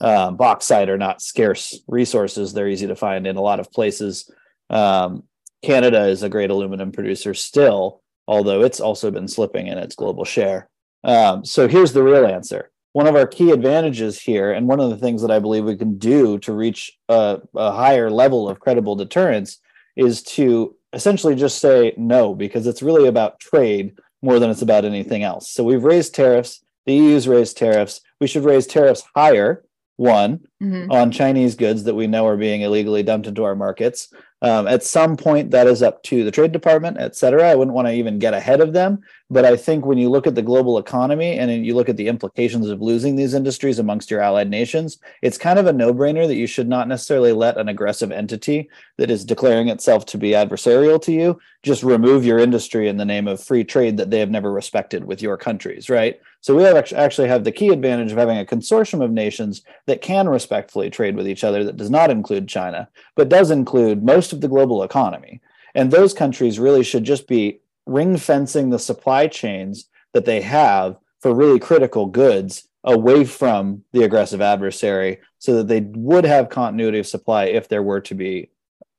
um, 0.00 0.36
bauxite 0.36 0.90
are 0.90 0.98
not 0.98 1.22
scarce 1.22 1.80
resources 1.86 2.52
they're 2.52 2.68
easy 2.68 2.86
to 2.86 2.96
find 2.96 3.26
in 3.26 3.36
a 3.36 3.42
lot 3.42 3.60
of 3.60 3.70
places 3.70 4.30
um, 4.70 5.22
canada 5.62 6.06
is 6.06 6.22
a 6.22 6.28
great 6.28 6.50
aluminum 6.50 6.92
producer 6.92 7.34
still 7.34 8.02
although 8.26 8.62
it's 8.62 8.80
also 8.80 9.10
been 9.10 9.28
slipping 9.28 9.66
in 9.66 9.78
its 9.78 9.94
global 9.94 10.24
share 10.24 10.68
um, 11.04 11.44
so 11.44 11.68
here's 11.68 11.92
the 11.92 12.02
real 12.02 12.26
answer 12.26 12.70
one 12.94 13.08
of 13.08 13.16
our 13.16 13.26
key 13.26 13.50
advantages 13.50 14.20
here, 14.20 14.52
and 14.52 14.68
one 14.68 14.78
of 14.78 14.88
the 14.88 14.96
things 14.96 15.20
that 15.22 15.30
I 15.32 15.40
believe 15.40 15.64
we 15.64 15.76
can 15.76 15.98
do 15.98 16.38
to 16.38 16.52
reach 16.52 16.96
a, 17.08 17.40
a, 17.56 17.72
higher 17.72 18.08
level 18.08 18.48
of 18.48 18.60
credible 18.60 18.94
deterrence, 18.94 19.58
is 19.96 20.22
to 20.22 20.76
essentially 20.92 21.34
just 21.34 21.58
say 21.58 21.92
no, 21.96 22.36
because 22.36 22.68
it's 22.68 22.84
really 22.84 23.08
about 23.08 23.40
trade 23.40 23.98
more 24.22 24.38
than 24.38 24.48
it's 24.48 24.62
about 24.62 24.84
anything 24.84 25.24
else. 25.24 25.50
So 25.50 25.64
we've 25.64 25.82
raised 25.82 26.14
tariffs. 26.14 26.64
The 26.86 26.94
EU's 26.94 27.26
raised 27.26 27.56
tariffs. 27.56 28.00
We 28.20 28.28
should 28.28 28.44
raise 28.44 28.64
tariffs 28.64 29.02
higher. 29.16 29.63
One 29.96 30.40
mm-hmm. 30.62 30.90
on 30.90 31.12
Chinese 31.12 31.54
goods 31.54 31.84
that 31.84 31.94
we 31.94 32.06
know 32.06 32.26
are 32.26 32.36
being 32.36 32.62
illegally 32.62 33.02
dumped 33.02 33.28
into 33.28 33.44
our 33.44 33.54
markets, 33.54 34.12
um, 34.44 34.66
at 34.68 34.82
some 34.82 35.16
point, 35.16 35.52
that 35.52 35.66
is 35.66 35.82
up 35.82 36.02
to 36.02 36.22
the 36.22 36.30
Trade 36.30 36.52
Department, 36.52 36.98
et 37.00 37.16
cetera. 37.16 37.48
I 37.48 37.54
wouldn't 37.54 37.74
want 37.74 37.88
to 37.88 37.94
even 37.94 38.18
get 38.18 38.34
ahead 38.34 38.60
of 38.60 38.74
them. 38.74 39.00
But 39.30 39.46
I 39.46 39.56
think 39.56 39.86
when 39.86 39.96
you 39.96 40.10
look 40.10 40.26
at 40.26 40.34
the 40.34 40.42
global 40.42 40.76
economy 40.76 41.38
and 41.38 41.64
you 41.64 41.74
look 41.74 41.88
at 41.88 41.96
the 41.96 42.08
implications 42.08 42.68
of 42.68 42.82
losing 42.82 43.16
these 43.16 43.32
industries 43.32 43.78
amongst 43.78 44.10
your 44.10 44.20
allied 44.20 44.50
nations, 44.50 44.98
it's 45.22 45.38
kind 45.38 45.58
of 45.58 45.66
a 45.66 45.72
no 45.72 45.94
brainer 45.94 46.26
that 46.26 46.36
you 46.36 46.46
should 46.46 46.68
not 46.68 46.88
necessarily 46.88 47.32
let 47.32 47.56
an 47.56 47.68
aggressive 47.68 48.12
entity 48.12 48.68
that 48.98 49.10
is 49.10 49.24
declaring 49.24 49.68
itself 49.68 50.04
to 50.06 50.18
be 50.18 50.30
adversarial 50.32 51.00
to 51.02 51.12
you 51.12 51.38
just 51.62 51.82
remove 51.82 52.26
your 52.26 52.38
industry 52.38 52.86
in 52.88 52.98
the 52.98 53.04
name 53.04 53.26
of 53.26 53.42
free 53.42 53.64
trade 53.64 53.96
that 53.96 54.10
they 54.10 54.18
have 54.18 54.30
never 54.30 54.52
respected 54.52 55.04
with 55.04 55.22
your 55.22 55.38
countries, 55.38 55.88
right? 55.88 56.20
So 56.42 56.54
we 56.54 56.62
have 56.64 56.76
actually 56.76 57.28
have 57.28 57.44
the 57.44 57.52
key 57.52 57.70
advantage 57.70 58.12
of 58.12 58.18
having 58.18 58.38
a 58.38 58.44
consortium 58.44 59.02
of 59.02 59.10
nations 59.10 59.62
that 59.86 60.02
can 60.02 60.28
respectfully 60.28 60.90
trade 60.90 61.16
with 61.16 61.26
each 61.26 61.42
other 61.42 61.64
that 61.64 61.78
does 61.78 61.90
not 61.90 62.10
include 62.10 62.46
China, 62.46 62.88
but 63.16 63.30
does 63.30 63.50
include 63.50 64.04
most 64.04 64.34
of 64.34 64.42
the 64.42 64.48
global 64.48 64.82
economy. 64.82 65.40
And 65.74 65.90
those 65.90 66.12
countries 66.12 66.58
really 66.58 66.84
should 66.84 67.04
just 67.04 67.26
be 67.26 67.60
ring 67.86 68.16
fencing 68.16 68.70
the 68.70 68.78
supply 68.78 69.26
chains 69.26 69.88
that 70.12 70.24
they 70.24 70.40
have 70.40 70.96
for 71.20 71.34
really 71.34 71.58
critical 71.58 72.06
goods 72.06 72.68
away 72.84 73.24
from 73.24 73.82
the 73.92 74.02
aggressive 74.02 74.40
adversary 74.40 75.18
so 75.38 75.56
that 75.56 75.68
they 75.68 75.80
would 75.80 76.24
have 76.24 76.50
continuity 76.50 76.98
of 76.98 77.06
supply 77.06 77.44
if 77.44 77.68
there 77.68 77.82
were 77.82 78.00
to 78.00 78.14
be 78.14 78.50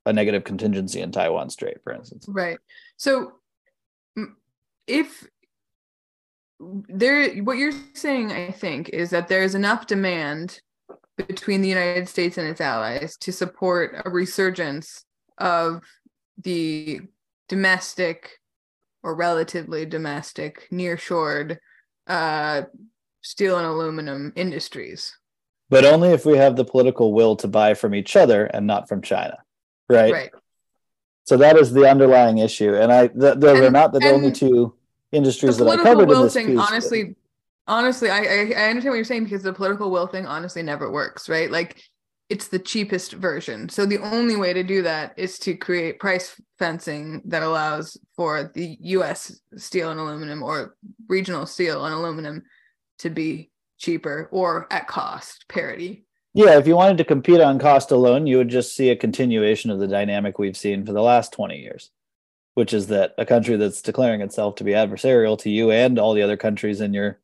a 0.06 0.13
negative 0.13 0.44
contingency 0.44 1.01
in 1.01 1.12
Taiwan 1.12 1.50
Strait, 1.50 1.77
for 1.84 1.94
instance. 1.94 2.25
Right. 2.27 2.58
So 2.98 3.34
if 4.88 5.27
there 6.60 7.36
what 7.44 7.58
you're 7.58 7.74
saying 7.94 8.32
i 8.32 8.50
think 8.50 8.88
is 8.89 9.10
that 9.10 9.27
there's 9.27 9.56
enough 9.56 9.88
demand 9.88 10.62
between 11.18 11.62
the 11.62 11.68
united 11.68 12.08
states 12.08 12.38
and 12.38 12.48
its 12.48 12.62
allies 12.62 13.18
to 13.18 13.32
support 13.32 14.01
a 14.06 14.10
resurgence 14.10 15.04
of 15.38 15.82
the 16.42 17.01
domestic 17.50 18.39
or 19.06 19.16
relatively 19.16 19.86
domestic 19.86 20.68
near-shored 20.72 21.60
uh, 22.08 22.64
steel 23.22 23.58
and 23.58 23.68
aluminum 23.68 24.34
industries. 24.36 25.18
But 25.70 25.86
only 25.86 26.10
if 26.10 26.26
we 26.26 26.38
have 26.38 26.56
the 26.56 26.66
political 26.66 27.14
will 27.14 27.36
to 27.38 27.48
buy 27.48 27.74
from 27.74 27.96
each 27.96 28.16
other 28.16 28.46
and 28.46 28.68
not 28.68 28.90
from 28.90 29.02
china 29.02 29.38
right? 29.90 30.14
Right. 30.14 30.32
So 31.26 31.38
that 31.38 31.58
is 31.58 31.74
the 31.74 31.90
underlying 31.90 32.38
issue. 32.38 32.76
And 32.76 32.92
i 32.92 33.08
th- 33.08 33.38
those 33.38 33.58
and, 33.58 33.66
are 33.66 33.72
not 33.72 33.94
the 33.94 34.08
only 34.08 34.32
two 34.32 34.76
industries 35.12 35.58
that 35.58 35.68
I 35.68 35.78
covered 35.78 36.08
will 36.08 36.18
in 36.18 36.24
this 36.24 36.34
thing, 36.34 36.48
piece, 36.48 36.60
honestly, 36.60 37.04
but... 37.04 37.16
honestly, 37.68 38.10
I, 38.10 38.18
I 38.18 38.54
I 38.58 38.70
understand 38.70 38.86
what 38.86 38.96
you're 38.96 39.04
saying 39.04 39.24
because 39.24 39.44
the 39.44 39.54
political 39.54 39.90
will 39.90 40.08
thing 40.08 40.26
honestly 40.26 40.62
never 40.62 40.92
works, 40.92 41.28
right? 41.30 41.50
Like 41.50 41.82
it's 42.29 42.48
the 42.48 42.60
cheapest 42.60 43.13
version. 43.13 43.70
So 43.70 43.86
the 43.86 44.00
only 44.00 44.36
way 44.36 44.53
to 44.53 44.63
do 44.63 44.82
that 44.82 45.13
is 45.17 45.38
to 45.39 45.55
create 45.55 46.00
price 46.00 46.39
fencing 46.58 47.22
that 47.25 47.44
allows 47.44 47.98
for 48.15 48.51
the 48.53 48.77
US 48.82 49.39
steel 49.58 49.91
and 49.91 50.00
aluminum 50.00 50.41
or 50.41 50.75
regional 51.08 51.46
steel 51.46 51.86
and 51.86 51.94
aluminum 51.94 52.44
to 53.00 53.10
be 53.10 53.51
cheaper 53.77 54.29
or 54.32 54.67
at 54.72 54.88
cost 54.88 55.46
parity. 55.50 56.05
Yeah, 56.34 56.58
if 56.58 56.67
you 56.67 56.75
wanted 56.75 56.98
to 56.98 57.05
compete 57.05 57.41
on 57.41 57.60
cost 57.60 57.91
alone, 57.91 58.27
you 58.27 58.38
would 58.38 58.50
just 58.50 58.75
see 58.75 58.89
a 58.89 58.96
continuation 58.96 59.70
of 59.70 59.79
the 59.79 59.88
dynamic 59.88 60.39
we've 60.39 60.58
seen 60.58 60.86
for 60.86 60.94
the 60.94 61.01
last 61.01 61.32
20 61.32 61.58
years 61.58 61.91
which 62.55 62.74
is 62.74 62.88
that 62.88 63.13
a 63.17 63.25
country 63.25 63.55
that's 63.58 63.82
declaring 63.82 64.22
itself 64.22 64.55
to 64.55 64.63
be 64.63 64.72
adversarial 64.72 65.38
to 65.38 65.50
you 65.50 65.72
and 65.72 66.00
all 66.00 66.13
the 66.13 66.22
other 66.22 66.38
countries 66.38 66.82
in 66.82 66.94
your 66.94 67.20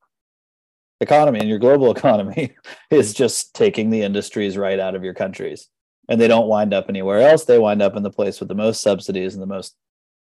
economy 1.02 1.40
and 1.40 1.50
your 1.50 1.60
global 1.60 1.92
economy 1.96 2.56
is 2.90 3.14
just 3.14 3.54
taking 3.54 3.90
the 3.90 4.02
industries 4.02 4.58
right 4.58 4.80
out 4.80 4.96
of 4.96 5.04
your 5.04 5.14
countries 5.14 5.68
and 6.10 6.20
they 6.20 6.28
don't 6.28 6.48
wind 6.48 6.74
up 6.74 6.88
anywhere 6.90 7.20
else 7.20 7.46
they 7.46 7.60
wind 7.60 7.82
up 7.82 7.96
in 7.96 8.04
the 8.04 8.10
place 8.10 8.40
with 8.40 8.50
the 8.50 8.56
most 8.56 8.82
subsidies 8.82 9.34
and 9.34 9.42
the 9.42 9.48
most 9.48 9.76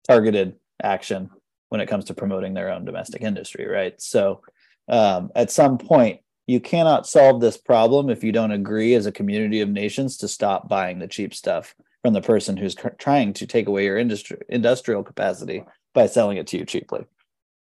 targeted 0.06 0.56
action 0.82 1.30
when 1.68 1.80
it 1.80 1.88
comes 1.88 2.06
to 2.06 2.14
promoting 2.14 2.54
their 2.54 2.70
own 2.70 2.84
domestic 2.84 3.22
industry 3.22 3.66
right 3.66 4.00
so 4.00 4.40
um, 4.88 5.30
at 5.36 5.50
some 5.50 5.78
point 5.78 6.20
you 6.46 6.58
cannot 6.58 7.06
solve 7.06 7.40
this 7.40 7.56
problem 7.56 8.10
if 8.10 8.24
you 8.24 8.32
don't 8.32 8.50
agree 8.50 8.94
as 8.94 9.06
a 9.06 9.12
community 9.12 9.60
of 9.60 9.68
nations 9.68 10.16
to 10.16 10.26
stop 10.26 10.68
buying 10.68 10.98
the 10.98 11.06
cheap 11.06 11.32
stuff 11.32 11.76
from 12.02 12.14
the 12.14 12.22
person 12.22 12.56
who's 12.56 12.74
cr- 12.74 12.88
trying 12.98 13.32
to 13.34 13.46
take 13.46 13.68
away 13.68 13.84
your 13.84 13.98
industry 13.98 14.38
industrial 14.48 15.02
capacity 15.02 15.62
by 15.94 16.06
selling 16.06 16.36
it 16.36 16.46
to 16.48 16.58
you 16.58 16.64
cheaply. 16.64 17.04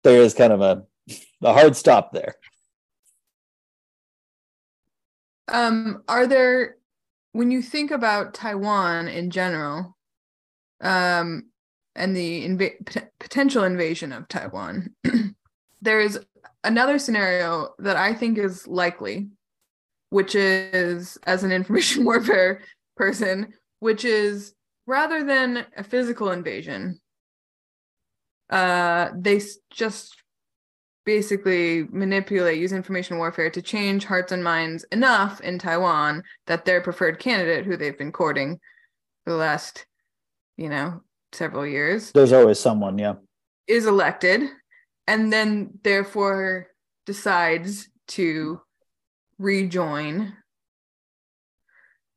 There 0.04 0.22
is 0.22 0.34
kind 0.34 0.54
of 0.54 0.62
a 0.62 0.84
a 1.42 1.54
hard 1.54 1.76
stop 1.76 2.14
there. 2.14 2.36
Um, 5.48 6.04
are 6.08 6.28
there 6.28 6.78
when 7.34 7.52
you 7.52 7.62
think 7.62 7.92
about 7.92 8.34
Taiwan 8.34 9.08
in 9.08 9.30
general, 9.30 9.98
um, 10.82 11.50
and 11.96 12.16
the 12.16 12.48
inv- 12.48 13.08
potential 13.20 13.64
invasion 13.64 14.12
of 14.14 14.28
Taiwan, 14.28 14.94
there 15.82 16.00
is 16.00 16.20
another 16.64 16.98
scenario 16.98 17.74
that 17.80 17.98
I 17.98 18.14
think 18.14 18.38
is 18.38 18.68
likely, 18.68 19.30
which 20.10 20.36
is 20.36 21.18
as 21.24 21.44
an 21.44 21.52
information 21.52 22.06
warfare 22.06 22.62
person, 22.96 23.54
which 23.80 24.06
is 24.06 24.54
rather 24.86 25.24
than 25.24 25.66
a 25.76 25.84
physical 25.84 26.32
invasion, 26.32 27.00
uh, 28.50 29.10
they 29.16 29.42
just 29.72 30.23
basically 31.06 31.88
manipulate, 31.92 32.60
use 32.60 32.72
information 32.72 33.18
warfare 33.18 33.50
to 33.50 33.62
change 33.62 34.06
hearts 34.06 34.32
and 34.32 34.44
minds 34.44 34.84
enough 34.92 35.42
in 35.42 35.60
Taiwan 35.60 36.24
that 36.48 36.66
their 36.66 36.82
preferred 36.82 37.20
candidate, 37.20 37.66
who 37.66 37.78
they've 37.78 37.98
been 37.98 38.12
courting 38.12 38.60
for 39.24 39.32
the 39.32 39.38
last, 39.38 39.86
you 40.58 40.70
know, 40.70 41.02
several 41.32 41.66
years. 41.66 42.12
There's 42.12 42.34
always 42.34 42.60
someone, 42.60 42.98
yeah. 42.98 43.16
Is 43.68 43.86
elected 43.86 44.50
and 45.08 45.32
then 45.32 45.80
therefore 45.84 46.68
decides 47.06 47.90
to 48.10 48.62
rejoin 49.40 50.34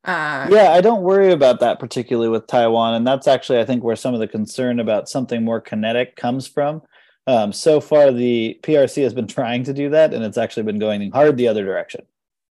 uh, 0.07 0.47
yeah, 0.49 0.71
I 0.71 0.81
don't 0.81 1.03
worry 1.03 1.33
about 1.33 1.59
that 1.61 1.81
particularly 1.81 2.29
with 2.29 2.47
Taiwan, 2.47 2.95
and 2.95 3.05
that's 3.05 3.27
actually 3.27 3.59
I 3.59 3.65
think 3.65 3.83
where 3.83 3.97
some 3.97 4.15
of 4.15 4.21
the 4.21 4.29
concern 4.29 4.79
about 4.79 5.09
something 5.09 5.45
more 5.45 5.61
kinetic 5.61 6.15
comes 6.15 6.47
from. 6.47 6.83
Um, 7.27 7.53
so 7.53 7.81
far, 7.81 8.13
the 8.13 8.59
PRC 8.63 9.03
has 9.03 9.15
been 9.15 9.27
trying 9.39 9.65
to 9.65 9.73
do 9.73 9.91
that, 9.91 10.15
and 10.15 10.25
it's 10.25 10.39
actually 10.39 10.65
been 10.65 10.79
going 10.79 11.11
hard 11.11 11.37
the 11.37 11.49
other 11.49 11.65
direction. 11.65 12.03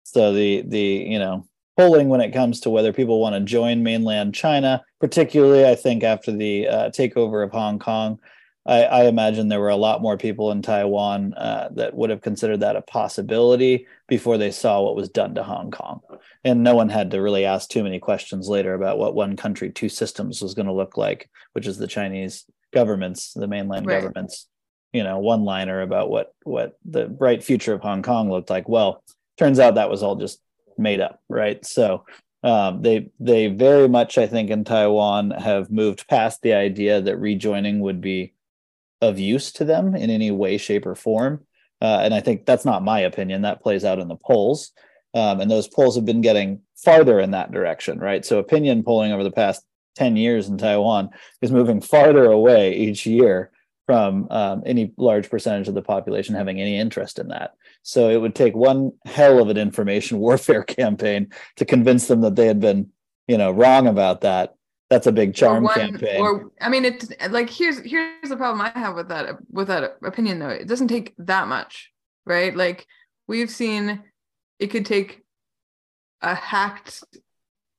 So 0.03 0.33
the 0.33 0.63
the 0.67 0.79
you 0.81 1.19
know 1.19 1.47
polling 1.77 2.09
when 2.09 2.21
it 2.21 2.33
comes 2.33 2.59
to 2.61 2.69
whether 2.69 2.93
people 2.93 3.19
want 3.19 3.35
to 3.35 3.41
join 3.41 3.83
mainland 3.83 4.35
China, 4.35 4.83
particularly 4.99 5.65
I 5.65 5.75
think 5.75 6.03
after 6.03 6.31
the 6.31 6.67
uh, 6.67 6.89
takeover 6.89 7.43
of 7.43 7.51
Hong 7.51 7.79
Kong, 7.79 8.19
I, 8.65 8.83
I, 8.83 9.03
imagine 9.05 9.47
there 9.47 9.59
were 9.59 9.69
a 9.69 9.75
lot 9.75 10.01
more 10.01 10.17
people 10.17 10.51
in 10.51 10.61
Taiwan 10.61 11.33
uh, 11.33 11.69
that 11.73 11.93
would 11.93 12.09
have 12.09 12.21
considered 12.21 12.61
that 12.61 12.77
a 12.77 12.81
possibility 12.81 13.87
before 14.07 14.37
they 14.37 14.51
saw 14.51 14.81
what 14.81 14.95
was 14.95 15.09
done 15.09 15.35
to 15.35 15.43
Hong 15.43 15.71
Kong. 15.71 16.01
And 16.45 16.63
no 16.63 16.75
one 16.75 16.89
had 16.89 17.11
to 17.11 17.21
really 17.21 17.43
ask 17.43 17.69
too 17.69 17.83
many 17.83 17.99
questions 17.99 18.47
later 18.47 18.73
about 18.73 18.97
what 18.97 19.15
one 19.15 19.35
country, 19.35 19.69
two 19.69 19.89
systems 19.89 20.41
was 20.41 20.53
going 20.53 20.67
to 20.67 20.73
look 20.73 20.95
like, 20.95 21.29
which 21.53 21.67
is 21.67 21.77
the 21.77 21.87
Chinese 21.87 22.45
government's, 22.73 23.33
the 23.33 23.47
mainland 23.47 23.85
right. 23.85 23.99
government's, 23.99 24.47
you 24.93 25.03
know, 25.03 25.17
one 25.17 25.43
liner 25.43 25.81
about 25.81 26.09
what 26.09 26.33
what 26.43 26.77
the 26.85 27.07
bright 27.07 27.43
future 27.43 27.73
of 27.73 27.81
Hong 27.81 28.03
Kong 28.03 28.29
looked 28.29 28.50
like. 28.50 28.69
Well, 28.69 29.03
turns 29.38 29.59
out 29.59 29.75
that 29.75 29.89
was 29.89 30.03
all 30.03 30.15
just 30.15 30.39
made 30.77 31.01
up, 31.01 31.19
right? 31.27 31.65
So 31.65 32.05
um, 32.43 32.81
they 32.81 33.09
they 33.19 33.47
very 33.47 33.89
much, 33.89 34.17
I 34.17 34.27
think, 34.27 34.51
in 34.51 34.63
Taiwan 34.63 35.31
have 35.31 35.71
moved 35.71 36.07
past 36.07 36.41
the 36.41 36.53
idea 36.53 37.01
that 37.01 37.17
rejoining 37.17 37.79
would 37.79 38.01
be 38.01 38.33
of 39.01 39.19
use 39.19 39.51
to 39.53 39.65
them 39.65 39.95
in 39.95 40.09
any 40.09 40.31
way, 40.31 40.57
shape, 40.57 40.85
or 40.85 40.95
form. 40.95 41.45
Uh, 41.81 42.00
and 42.03 42.13
I 42.13 42.21
think 42.21 42.45
that's 42.45 42.63
not 42.63 42.83
my 42.83 43.01
opinion. 43.01 43.41
That 43.41 43.62
plays 43.62 43.83
out 43.83 44.00
in 44.00 44.07
the 44.07 44.15
polls. 44.15 44.71
Um, 45.15 45.41
and 45.41 45.51
those 45.51 45.67
polls 45.67 45.95
have 45.95 46.05
been 46.05 46.21
getting 46.21 46.62
farther 46.75 47.19
in 47.19 47.31
that 47.31 47.51
direction, 47.51 48.00
right? 48.00 48.25
So 48.25 48.39
opinion 48.39 48.83
polling 48.83 49.12
over 49.12 49.23
the 49.23 49.31
past 49.31 49.63
10 49.95 50.15
years 50.15 50.47
in 50.47 50.57
Taiwan 50.57 51.09
is 51.41 51.51
moving 51.51 51.81
farther 51.81 52.25
away 52.25 52.75
each 52.75 53.05
year 53.05 53.51
from 53.93 54.27
um, 54.31 54.63
any 54.65 54.91
large 54.97 55.29
percentage 55.29 55.67
of 55.67 55.75
the 55.75 55.81
population 55.83 56.33
having 56.33 56.59
any 56.59 56.79
interest 56.79 57.19
in 57.19 57.27
that. 57.27 57.53
So 57.83 58.09
it 58.09 58.17
would 58.17 58.33
take 58.33 58.55
one 58.55 58.93
hell 59.05 59.39
of 59.39 59.50
an 59.50 59.57
information 59.57 60.17
warfare 60.27 60.63
campaign 60.63 61.31
to 61.57 61.65
convince 61.65 62.07
them 62.07 62.21
that 62.21 62.35
they 62.35 62.47
had 62.47 62.59
been, 62.59 62.89
you 63.27 63.38
know, 63.38 63.51
wrong 63.51 63.88
about 63.88 64.21
that 64.21 64.55
that's 64.89 65.07
a 65.07 65.12
big 65.12 65.33
charm 65.33 65.63
one, 65.63 65.73
campaign. 65.73 66.21
Or 66.21 66.51
I 66.62 66.69
mean, 66.69 66.85
it 66.85 67.31
like 67.31 67.50
here's 67.50 67.79
here's 67.79 68.29
the 68.29 68.38
problem 68.38 68.62
I 68.62 68.77
have 68.77 68.95
with 68.95 69.09
that 69.09 69.38
with 69.50 69.67
that 69.67 69.97
opinion 70.03 70.39
though. 70.39 70.50
It 70.50 70.67
doesn't 70.67 70.88
take 70.88 71.13
that 71.17 71.47
much, 71.47 71.91
right? 72.25 72.55
Like 72.55 72.85
we've 73.27 73.50
seen, 73.50 74.03
it 74.59 74.67
could 74.67 74.85
take 74.85 75.23
a 76.21 76.35
hacked 76.35 77.03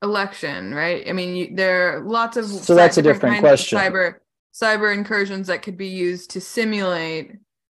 election, 0.02 0.74
right? 0.74 1.08
I 1.08 1.12
mean, 1.12 1.36
you, 1.36 1.54
there 1.54 1.98
are 1.98 2.00
lots 2.00 2.36
of 2.36 2.46
so 2.46 2.74
that's 2.74 2.96
a 2.96 3.02
different 3.02 3.40
question. 3.40 3.78
Cyber 3.78 4.14
cyber 4.54 4.94
incursions 4.94 5.48
that 5.48 5.62
could 5.62 5.76
be 5.76 5.88
used 5.88 6.30
to 6.30 6.40
simulate 6.40 7.32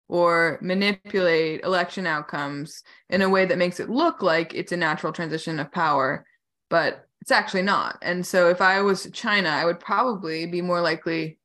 or 0.09 0.57
manipulate 0.61 1.63
election 1.63 2.05
outcomes 2.05 2.83
in 3.09 3.21
a 3.21 3.29
way 3.29 3.45
that 3.45 3.57
makes 3.57 3.79
it 3.79 3.89
look 3.89 4.21
like 4.21 4.53
it's 4.53 4.73
a 4.73 4.77
natural 4.77 5.13
transition 5.13 5.59
of 5.59 5.71
power, 5.71 6.25
but 6.69 7.07
it's 7.21 7.31
actually 7.31 7.61
not. 7.61 7.97
And 8.01 8.25
so 8.25 8.49
if 8.49 8.61
I 8.61 8.81
was 8.81 9.09
China, 9.13 9.49
I 9.49 9.63
would 9.63 9.79
probably 9.79 10.47
be 10.47 10.61
more 10.61 10.81
likely 10.81 11.39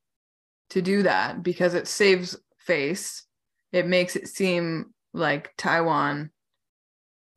to 0.71 0.83
do 0.83 1.03
that 1.05 1.43
because 1.43 1.75
it 1.75 1.87
saves 1.87 2.37
face. 2.59 3.25
It 3.73 3.87
makes 3.87 4.17
it 4.17 4.29
seem 4.29 4.95
like 5.13 5.55
Taiwan 5.57 6.31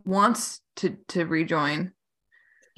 wants 0.05 0.61
to 0.77 0.97
to 1.09 1.25
rejoin. 1.25 1.93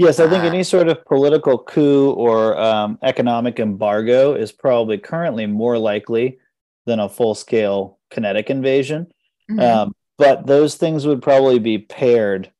Yes, 0.01 0.19
I 0.19 0.29
think 0.29 0.43
uh, 0.43 0.47
any 0.47 0.63
sort 0.63 0.87
of 0.87 1.03
political 1.05 1.57
coup 1.57 2.11
or 2.11 2.57
um, 2.59 2.97
economic 3.03 3.59
embargo 3.59 4.33
is 4.33 4.51
probably 4.51 4.97
currently 4.97 5.45
more 5.45 5.77
likely 5.77 6.39
than 6.85 6.99
a 6.99 7.09
full 7.09 7.35
scale 7.35 7.99
kinetic 8.09 8.49
invasion. 8.49 9.11
Mm-hmm. 9.49 9.59
Um, 9.59 9.95
but 10.17 10.45
those 10.45 10.75
things 10.75 11.05
would 11.07 11.21
probably 11.21 11.59
be 11.59 11.79
paired 11.79 12.51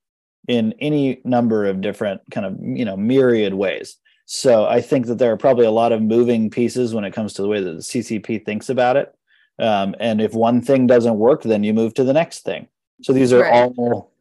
in 0.47 0.73
any 0.79 1.21
number 1.23 1.65
of 1.65 1.81
different 1.81 2.21
kind 2.31 2.45
of 2.45 2.57
you 2.61 2.83
know 2.83 2.97
myriad 2.97 3.53
ways 3.53 3.97
so 4.25 4.65
i 4.65 4.81
think 4.81 5.05
that 5.05 5.17
there 5.17 5.31
are 5.31 5.37
probably 5.37 5.65
a 5.65 5.71
lot 5.71 5.91
of 5.91 6.01
moving 6.01 6.49
pieces 6.49 6.93
when 6.93 7.03
it 7.03 7.13
comes 7.13 7.33
to 7.33 7.41
the 7.41 7.47
way 7.47 7.61
that 7.61 7.71
the 7.71 7.79
ccp 7.79 8.43
thinks 8.43 8.69
about 8.69 8.97
it 8.97 9.15
um, 9.59 9.93
and 9.99 10.19
if 10.19 10.33
one 10.33 10.61
thing 10.61 10.87
doesn't 10.87 11.17
work 11.17 11.43
then 11.43 11.63
you 11.63 11.73
move 11.73 11.93
to 11.93 12.03
the 12.03 12.13
next 12.13 12.39
thing 12.39 12.67
so 13.03 13.13
these 13.13 13.31
are 13.31 13.41
right. 13.41 13.53
all 13.53 14.11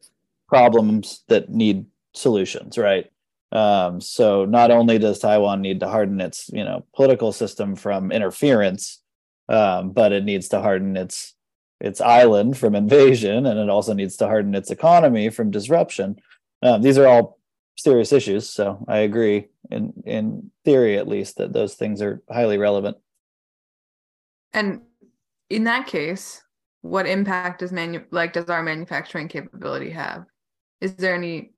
problems 0.47 1.23
that 1.27 1.49
need 1.49 1.85
solutions 2.13 2.77
right 2.77 3.10
um, 3.51 3.99
so 3.99 4.45
not 4.45 4.71
only 4.71 4.97
does 4.97 5.19
taiwan 5.19 5.61
need 5.61 5.79
to 5.79 5.87
harden 5.87 6.21
its 6.21 6.49
you 6.53 6.63
know 6.63 6.85
political 6.95 7.31
system 7.31 7.75
from 7.75 8.11
interference 8.11 9.01
um, 9.49 9.91
but 9.91 10.13
it 10.13 10.23
needs 10.23 10.47
to 10.49 10.61
harden 10.61 10.95
its 10.95 11.35
its 11.81 11.99
island 11.99 12.57
from 12.57 12.75
invasion, 12.75 13.45
and 13.45 13.59
it 13.59 13.69
also 13.69 13.93
needs 13.93 14.15
to 14.17 14.27
harden 14.27 14.53
its 14.55 14.69
economy 14.69 15.29
from 15.29 15.51
disruption. 15.51 16.15
Um, 16.61 16.81
these 16.81 16.97
are 16.97 17.07
all 17.07 17.39
serious 17.75 18.13
issues, 18.13 18.49
so 18.49 18.85
I 18.87 18.99
agree 18.99 19.47
in 19.69 19.93
in 20.05 20.51
theory 20.63 20.97
at 20.97 21.07
least 21.07 21.37
that 21.37 21.53
those 21.53 21.73
things 21.73 22.01
are 22.01 22.21
highly 22.31 22.57
relevant. 22.57 22.97
And 24.53 24.81
in 25.49 25.63
that 25.65 25.87
case, 25.87 26.41
what 26.81 27.07
impact 27.07 27.59
does 27.59 27.71
manu 27.71 28.03
like 28.11 28.33
does 28.33 28.49
our 28.49 28.63
manufacturing 28.63 29.27
capability 29.27 29.89
have? 29.89 30.25
Is 30.79 30.95
there 30.95 31.15
any 31.15 31.53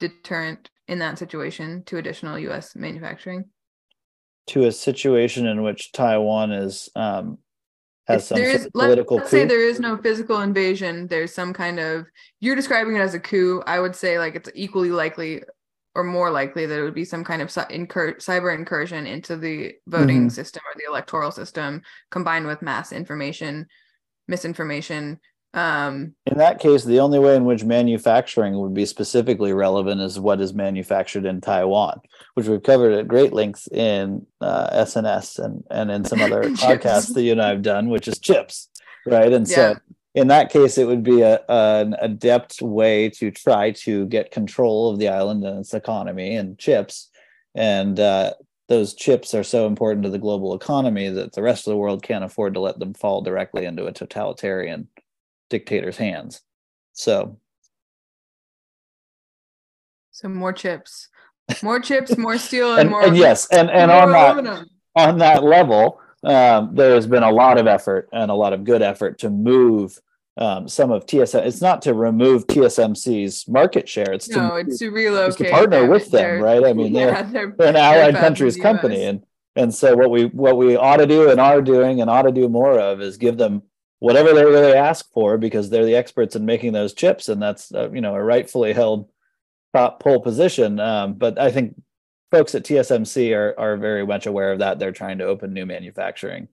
deterrent 0.00 0.70
in 0.88 0.98
that 1.00 1.18
situation 1.18 1.82
to 1.84 1.98
additional 1.98 2.38
U.S. 2.38 2.76
manufacturing? 2.76 3.46
To 4.48 4.64
a 4.64 4.72
situation 4.72 5.46
in 5.46 5.62
which 5.62 5.92
Taiwan 5.92 6.52
is 6.52 6.88
um, 6.94 7.38
has 8.06 8.28
some 8.28 8.38
there 8.38 8.50
is, 8.50 8.68
political 8.72 9.16
let's, 9.18 9.30
say 9.30 9.44
there 9.44 9.66
is 9.66 9.80
no 9.80 9.96
physical 9.96 10.40
invasion 10.40 11.06
there's 11.08 11.34
some 11.34 11.52
kind 11.52 11.78
of 11.78 12.06
you're 12.40 12.54
describing 12.54 12.96
it 12.96 13.00
as 13.00 13.14
a 13.14 13.20
coup 13.20 13.62
i 13.66 13.80
would 13.80 13.96
say 13.96 14.18
like 14.18 14.34
it's 14.34 14.50
equally 14.54 14.90
likely 14.90 15.42
or 15.94 16.04
more 16.04 16.30
likely 16.30 16.66
that 16.66 16.78
it 16.78 16.82
would 16.82 16.94
be 16.94 17.04
some 17.04 17.24
kind 17.24 17.42
of 17.42 17.48
cyber 17.48 18.54
incursion 18.54 19.06
into 19.06 19.36
the 19.36 19.72
voting 19.86 20.20
mm-hmm. 20.20 20.28
system 20.28 20.62
or 20.66 20.78
the 20.78 20.88
electoral 20.88 21.30
system 21.30 21.82
combined 22.10 22.46
with 22.46 22.62
mass 22.62 22.92
information 22.92 23.66
misinformation 24.28 25.18
um, 25.56 26.14
in 26.26 26.36
that 26.36 26.60
case, 26.60 26.84
the 26.84 27.00
only 27.00 27.18
way 27.18 27.34
in 27.34 27.46
which 27.46 27.64
manufacturing 27.64 28.58
would 28.58 28.74
be 28.74 28.84
specifically 28.84 29.54
relevant 29.54 30.02
is 30.02 30.20
what 30.20 30.38
is 30.38 30.52
manufactured 30.52 31.24
in 31.24 31.40
Taiwan, 31.40 31.98
which 32.34 32.46
we've 32.46 32.62
covered 32.62 32.92
at 32.92 33.08
great 33.08 33.32
length 33.32 33.66
in 33.72 34.26
uh, 34.42 34.68
SNS 34.84 35.42
and, 35.42 35.64
and 35.70 35.90
in 35.90 36.04
some 36.04 36.20
other 36.20 36.42
podcasts 36.50 37.14
that 37.14 37.22
you 37.22 37.32
and 37.32 37.40
I 37.40 37.48
have 37.48 37.62
done, 37.62 37.88
which 37.88 38.06
is 38.06 38.18
chips, 38.18 38.68
right? 39.06 39.32
And 39.32 39.48
yeah. 39.48 39.54
so 39.54 39.76
in 40.14 40.28
that 40.28 40.52
case, 40.52 40.76
it 40.76 40.86
would 40.86 41.02
be 41.02 41.22
a, 41.22 41.40
an 41.48 41.96
adept 42.02 42.60
way 42.60 43.08
to 43.10 43.30
try 43.30 43.70
to 43.70 44.04
get 44.06 44.32
control 44.32 44.90
of 44.90 44.98
the 44.98 45.08
island 45.08 45.42
and 45.42 45.60
its 45.60 45.72
economy 45.72 46.36
and 46.36 46.58
chips. 46.58 47.08
And 47.54 47.98
uh, 47.98 48.34
those 48.68 48.92
chips 48.92 49.32
are 49.32 49.42
so 49.42 49.66
important 49.66 50.02
to 50.02 50.10
the 50.10 50.18
global 50.18 50.54
economy 50.54 51.08
that 51.08 51.32
the 51.32 51.42
rest 51.42 51.66
of 51.66 51.70
the 51.70 51.78
world 51.78 52.02
can't 52.02 52.24
afford 52.24 52.52
to 52.52 52.60
let 52.60 52.78
them 52.78 52.92
fall 52.92 53.22
directly 53.22 53.64
into 53.64 53.86
a 53.86 53.92
totalitarian 53.92 54.88
dictator's 55.50 55.96
hands. 55.96 56.42
So 56.92 57.38
so 60.16 60.28
more 60.28 60.52
chips. 60.52 61.08
More 61.62 61.78
chips, 61.78 62.16
more 62.16 62.38
steel, 62.38 62.72
and, 62.72 62.80
and 62.80 62.90
more 62.90 63.04
and 63.04 63.16
yes, 63.16 63.46
and, 63.50 63.70
and 63.70 63.90
on 63.90 64.10
that 64.12 64.66
on 64.96 65.18
that 65.18 65.44
level, 65.44 66.00
um, 66.24 66.74
there 66.74 66.94
has 66.94 67.06
been 67.06 67.22
a 67.22 67.30
lot 67.30 67.58
of 67.58 67.66
effort 67.66 68.08
and 68.12 68.30
a 68.30 68.34
lot 68.34 68.52
of 68.52 68.64
good 68.64 68.82
effort 68.82 69.18
to 69.20 69.30
move 69.30 70.00
um, 70.38 70.68
some 70.68 70.90
of 70.90 71.06
TSM. 71.06 71.46
It's 71.46 71.60
not 71.60 71.82
to 71.82 71.94
remove 71.94 72.46
TSMC's 72.46 73.46
market 73.46 73.88
share. 73.88 74.10
It's 74.12 74.28
no, 74.28 74.50
to 74.50 74.56
it's 74.56 74.78
to 74.78 74.88
relocate. 74.88 75.28
It's 75.28 75.36
to 75.36 75.50
partner 75.50 75.80
them. 75.82 75.90
with 75.90 76.10
them, 76.10 76.42
right? 76.42 76.64
I 76.64 76.72
mean, 76.72 76.94
yeah, 76.94 77.22
they're, 77.22 77.32
they're, 77.32 77.54
they're, 77.56 77.68
an 77.68 77.76
allied 77.76 78.16
countries 78.16 78.56
company, 78.56 79.04
and 79.04 79.22
and 79.54 79.72
so 79.74 79.94
what 79.94 80.10
we 80.10 80.24
what 80.24 80.56
we 80.56 80.76
ought 80.76 80.96
to 80.96 81.06
do 81.06 81.30
and 81.30 81.38
are 81.38 81.62
doing 81.62 82.00
and 82.00 82.10
ought 82.10 82.22
to 82.22 82.32
do 82.32 82.48
more 82.48 82.78
of 82.78 83.00
is 83.00 83.18
give 83.18 83.36
them 83.36 83.62
whatever 83.98 84.32
they 84.32 84.44
really 84.44 84.72
ask 84.72 85.10
for 85.12 85.38
because 85.38 85.70
they're 85.70 85.86
the 85.86 85.96
experts 85.96 86.36
in 86.36 86.44
making 86.44 86.72
those 86.72 86.92
chips 86.94 87.28
and 87.28 87.40
that's 87.40 87.72
uh, 87.74 87.90
you 87.90 88.00
know 88.00 88.14
a 88.14 88.22
rightfully 88.22 88.72
held 88.72 89.08
top 89.74 90.00
pole 90.00 90.20
position. 90.20 90.80
Um, 90.80 91.14
but 91.14 91.38
i 91.38 91.50
think 91.50 91.80
folks 92.30 92.54
at 92.54 92.64
tsmc 92.64 93.34
are, 93.36 93.54
are 93.58 93.76
very 93.76 94.06
much 94.06 94.26
aware 94.26 94.52
of 94.52 94.58
that. 94.58 94.78
They're 94.78 94.92
trying 94.92 95.18
to 95.18 95.24
open 95.24 95.52
new 95.52 95.66
manufacturing 95.66 96.48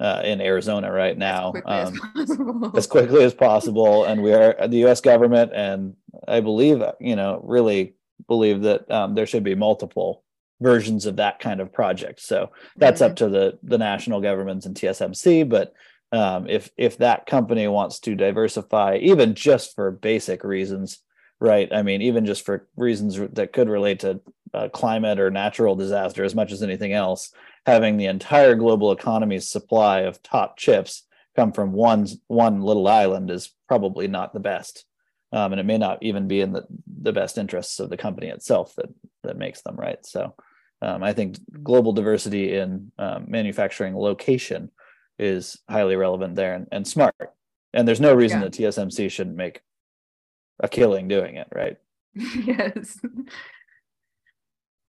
uh, 0.00 0.22
in 0.24 0.40
arizona 0.40 0.90
right 0.92 1.16
now 1.16 1.52
as 1.66 1.90
quickly, 1.90 2.22
um, 2.22 2.64
as, 2.72 2.78
as 2.78 2.86
quickly 2.86 3.24
as 3.24 3.34
possible. 3.34 4.04
And 4.04 4.22
we 4.22 4.32
are 4.32 4.68
the 4.68 4.86
us 4.86 5.00
government 5.00 5.52
and 5.54 5.94
i 6.26 6.40
believe 6.40 6.82
you 7.00 7.16
know 7.16 7.40
really 7.44 7.94
believe 8.26 8.62
that 8.62 8.90
um, 8.90 9.14
there 9.14 9.26
should 9.26 9.44
be 9.44 9.54
multiple 9.54 10.24
versions 10.60 11.06
of 11.06 11.16
that 11.16 11.38
kind 11.38 11.60
of 11.60 11.72
project. 11.72 12.20
So 12.20 12.50
that's 12.76 13.00
mm-hmm. 13.00 13.12
up 13.12 13.16
to 13.18 13.28
the 13.28 13.58
the 13.62 13.78
national 13.78 14.20
governments 14.20 14.66
and 14.66 14.76
tsmc 14.76 15.48
but 15.48 15.72
um, 16.12 16.48
if 16.48 16.70
if 16.76 16.98
that 16.98 17.26
company 17.26 17.68
wants 17.68 18.00
to 18.00 18.14
diversify 18.14 18.98
even 19.00 19.34
just 19.34 19.74
for 19.74 19.90
basic 19.90 20.44
reasons 20.44 21.00
right? 21.40 21.68
I 21.72 21.82
mean 21.82 22.02
even 22.02 22.26
just 22.26 22.44
for 22.44 22.66
reasons 22.76 23.16
that 23.34 23.52
could 23.52 23.68
relate 23.68 24.00
to 24.00 24.20
uh, 24.52 24.68
climate 24.70 25.20
or 25.20 25.30
natural 25.30 25.76
disaster 25.76 26.24
as 26.24 26.34
much 26.34 26.50
as 26.50 26.62
anything 26.62 26.92
else 26.92 27.32
having 27.68 27.98
the 27.98 28.06
entire 28.06 28.54
global 28.54 28.92
economy's 28.92 29.48
supply 29.48 30.00
of 30.00 30.22
top 30.22 30.56
chips 30.56 31.04
come 31.36 31.52
from 31.52 31.72
one 31.72 32.06
one 32.26 32.62
little 32.62 32.88
island 32.88 33.30
is 33.30 33.54
probably 33.68 34.08
not 34.08 34.32
the 34.32 34.40
best. 34.40 34.84
Um, 35.30 35.52
and 35.52 35.60
it 35.60 35.66
may 35.66 35.76
not 35.76 35.98
even 36.02 36.26
be 36.26 36.40
in 36.40 36.52
the, 36.52 36.64
the 37.02 37.12
best 37.12 37.36
interests 37.36 37.78
of 37.78 37.90
the 37.90 37.98
company 37.98 38.28
itself 38.28 38.74
that 38.76 38.88
that 39.22 39.36
makes 39.36 39.60
them 39.60 39.76
right? 39.76 40.04
So 40.04 40.34
um, 40.80 41.02
I 41.02 41.12
think 41.12 41.38
global 41.62 41.92
diversity 41.92 42.56
in 42.56 42.90
um, 42.98 43.26
manufacturing 43.28 43.94
location 43.94 44.70
is 45.18 45.58
highly 45.68 45.96
relevant 45.96 46.36
there 46.36 46.54
and, 46.54 46.68
and 46.70 46.86
smart. 46.86 47.14
And 47.72 47.86
there's 47.86 48.00
no 48.00 48.14
reason 48.14 48.40
yeah. 48.40 48.48
that 48.48 48.54
TSMC 48.54 49.10
shouldn't 49.10 49.36
make 49.36 49.62
a 50.60 50.68
killing 50.68 51.08
doing 51.08 51.36
it, 51.36 51.48
right? 51.54 51.76
yes. 52.14 52.98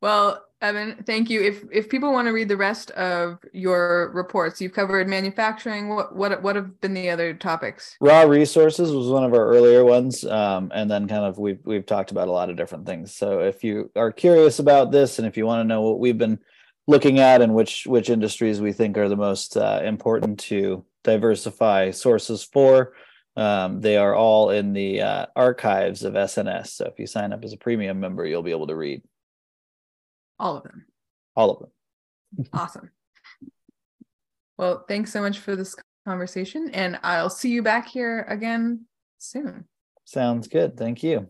Well, 0.02 0.46
Evan, 0.62 1.04
thank 1.06 1.30
you. 1.30 1.42
If 1.42 1.64
if 1.72 1.90
people 1.90 2.12
want 2.12 2.28
to 2.28 2.32
read 2.32 2.48
the 2.48 2.58
rest 2.58 2.92
of 2.92 3.40
your 3.54 4.12
reports, 4.14 4.62
you've 4.62 4.74
covered 4.74 5.08
manufacturing. 5.08 5.90
What 5.90 6.16
what 6.16 6.42
what 6.42 6.56
have 6.56 6.80
been 6.82 6.94
the 6.94 7.10
other 7.10 7.34
topics? 7.34 7.98
Raw 8.00 8.24
resources 8.24 8.92
was 8.92 9.08
one 9.08 9.24
of 9.24 9.34
our 9.34 9.48
earlier 9.48 9.84
ones, 9.84 10.26
um, 10.26 10.72
and 10.74 10.90
then 10.90 11.08
kind 11.08 11.26
of 11.26 11.38
we've 11.38 11.60
we've 11.66 11.86
talked 11.86 12.12
about 12.12 12.28
a 12.28 12.32
lot 12.32 12.50
of 12.50 12.58
different 12.58 12.86
things. 12.86 13.14
So 13.14 13.40
if 13.40 13.64
you 13.64 13.92
are 13.96 14.12
curious 14.12 14.60
about 14.60 14.92
this, 14.92 15.18
and 15.18 15.28
if 15.28 15.38
you 15.38 15.46
want 15.46 15.62
to 15.62 15.68
know 15.68 15.82
what 15.82 16.00
we've 16.00 16.18
been 16.18 16.40
looking 16.90 17.20
at 17.20 17.44
and 17.44 17.54
which 17.54 17.86
which 17.86 18.10
industries 18.10 18.60
we 18.60 18.74
think 18.74 18.98
are 18.98 19.08
the 19.08 19.16
most 19.16 19.56
uh, 19.56 19.80
important 19.84 20.40
to 20.40 20.84
diversify 21.04 21.92
sources 21.92 22.44
for, 22.44 22.94
um, 23.36 23.80
they 23.80 23.96
are 23.96 24.16
all 24.16 24.50
in 24.50 24.74
the 24.74 25.00
uh, 25.00 25.26
archives 25.36 26.04
of 26.04 26.14
SNS. 26.14 26.68
So 26.70 26.86
if 26.86 26.98
you 26.98 27.06
sign 27.06 27.32
up 27.32 27.44
as 27.44 27.54
a 27.54 27.58
premium 27.58 28.00
member, 28.00 28.26
you'll 28.26 28.42
be 28.42 28.50
able 28.50 28.66
to 28.68 28.76
read 28.76 29.04
all 30.40 30.58
of 30.58 30.64
them. 30.64 30.86
All 31.36 31.52
of 31.52 31.60
them. 31.60 32.50
awesome. 32.54 32.90
Well, 34.58 34.84
thanks 34.88 35.14
so 35.14 35.22
much 35.22 35.38
for 35.38 35.56
this 35.56 35.76
conversation, 36.08 36.72
and 36.74 37.00
I'll 37.04 37.30
see 37.30 37.52
you 37.52 37.62
back 37.62 37.88
here 37.88 38.26
again 38.28 38.86
soon. 39.20 39.66
Sounds 40.06 40.48
good. 40.48 40.76
Thank 40.76 41.04
you. 41.04 41.30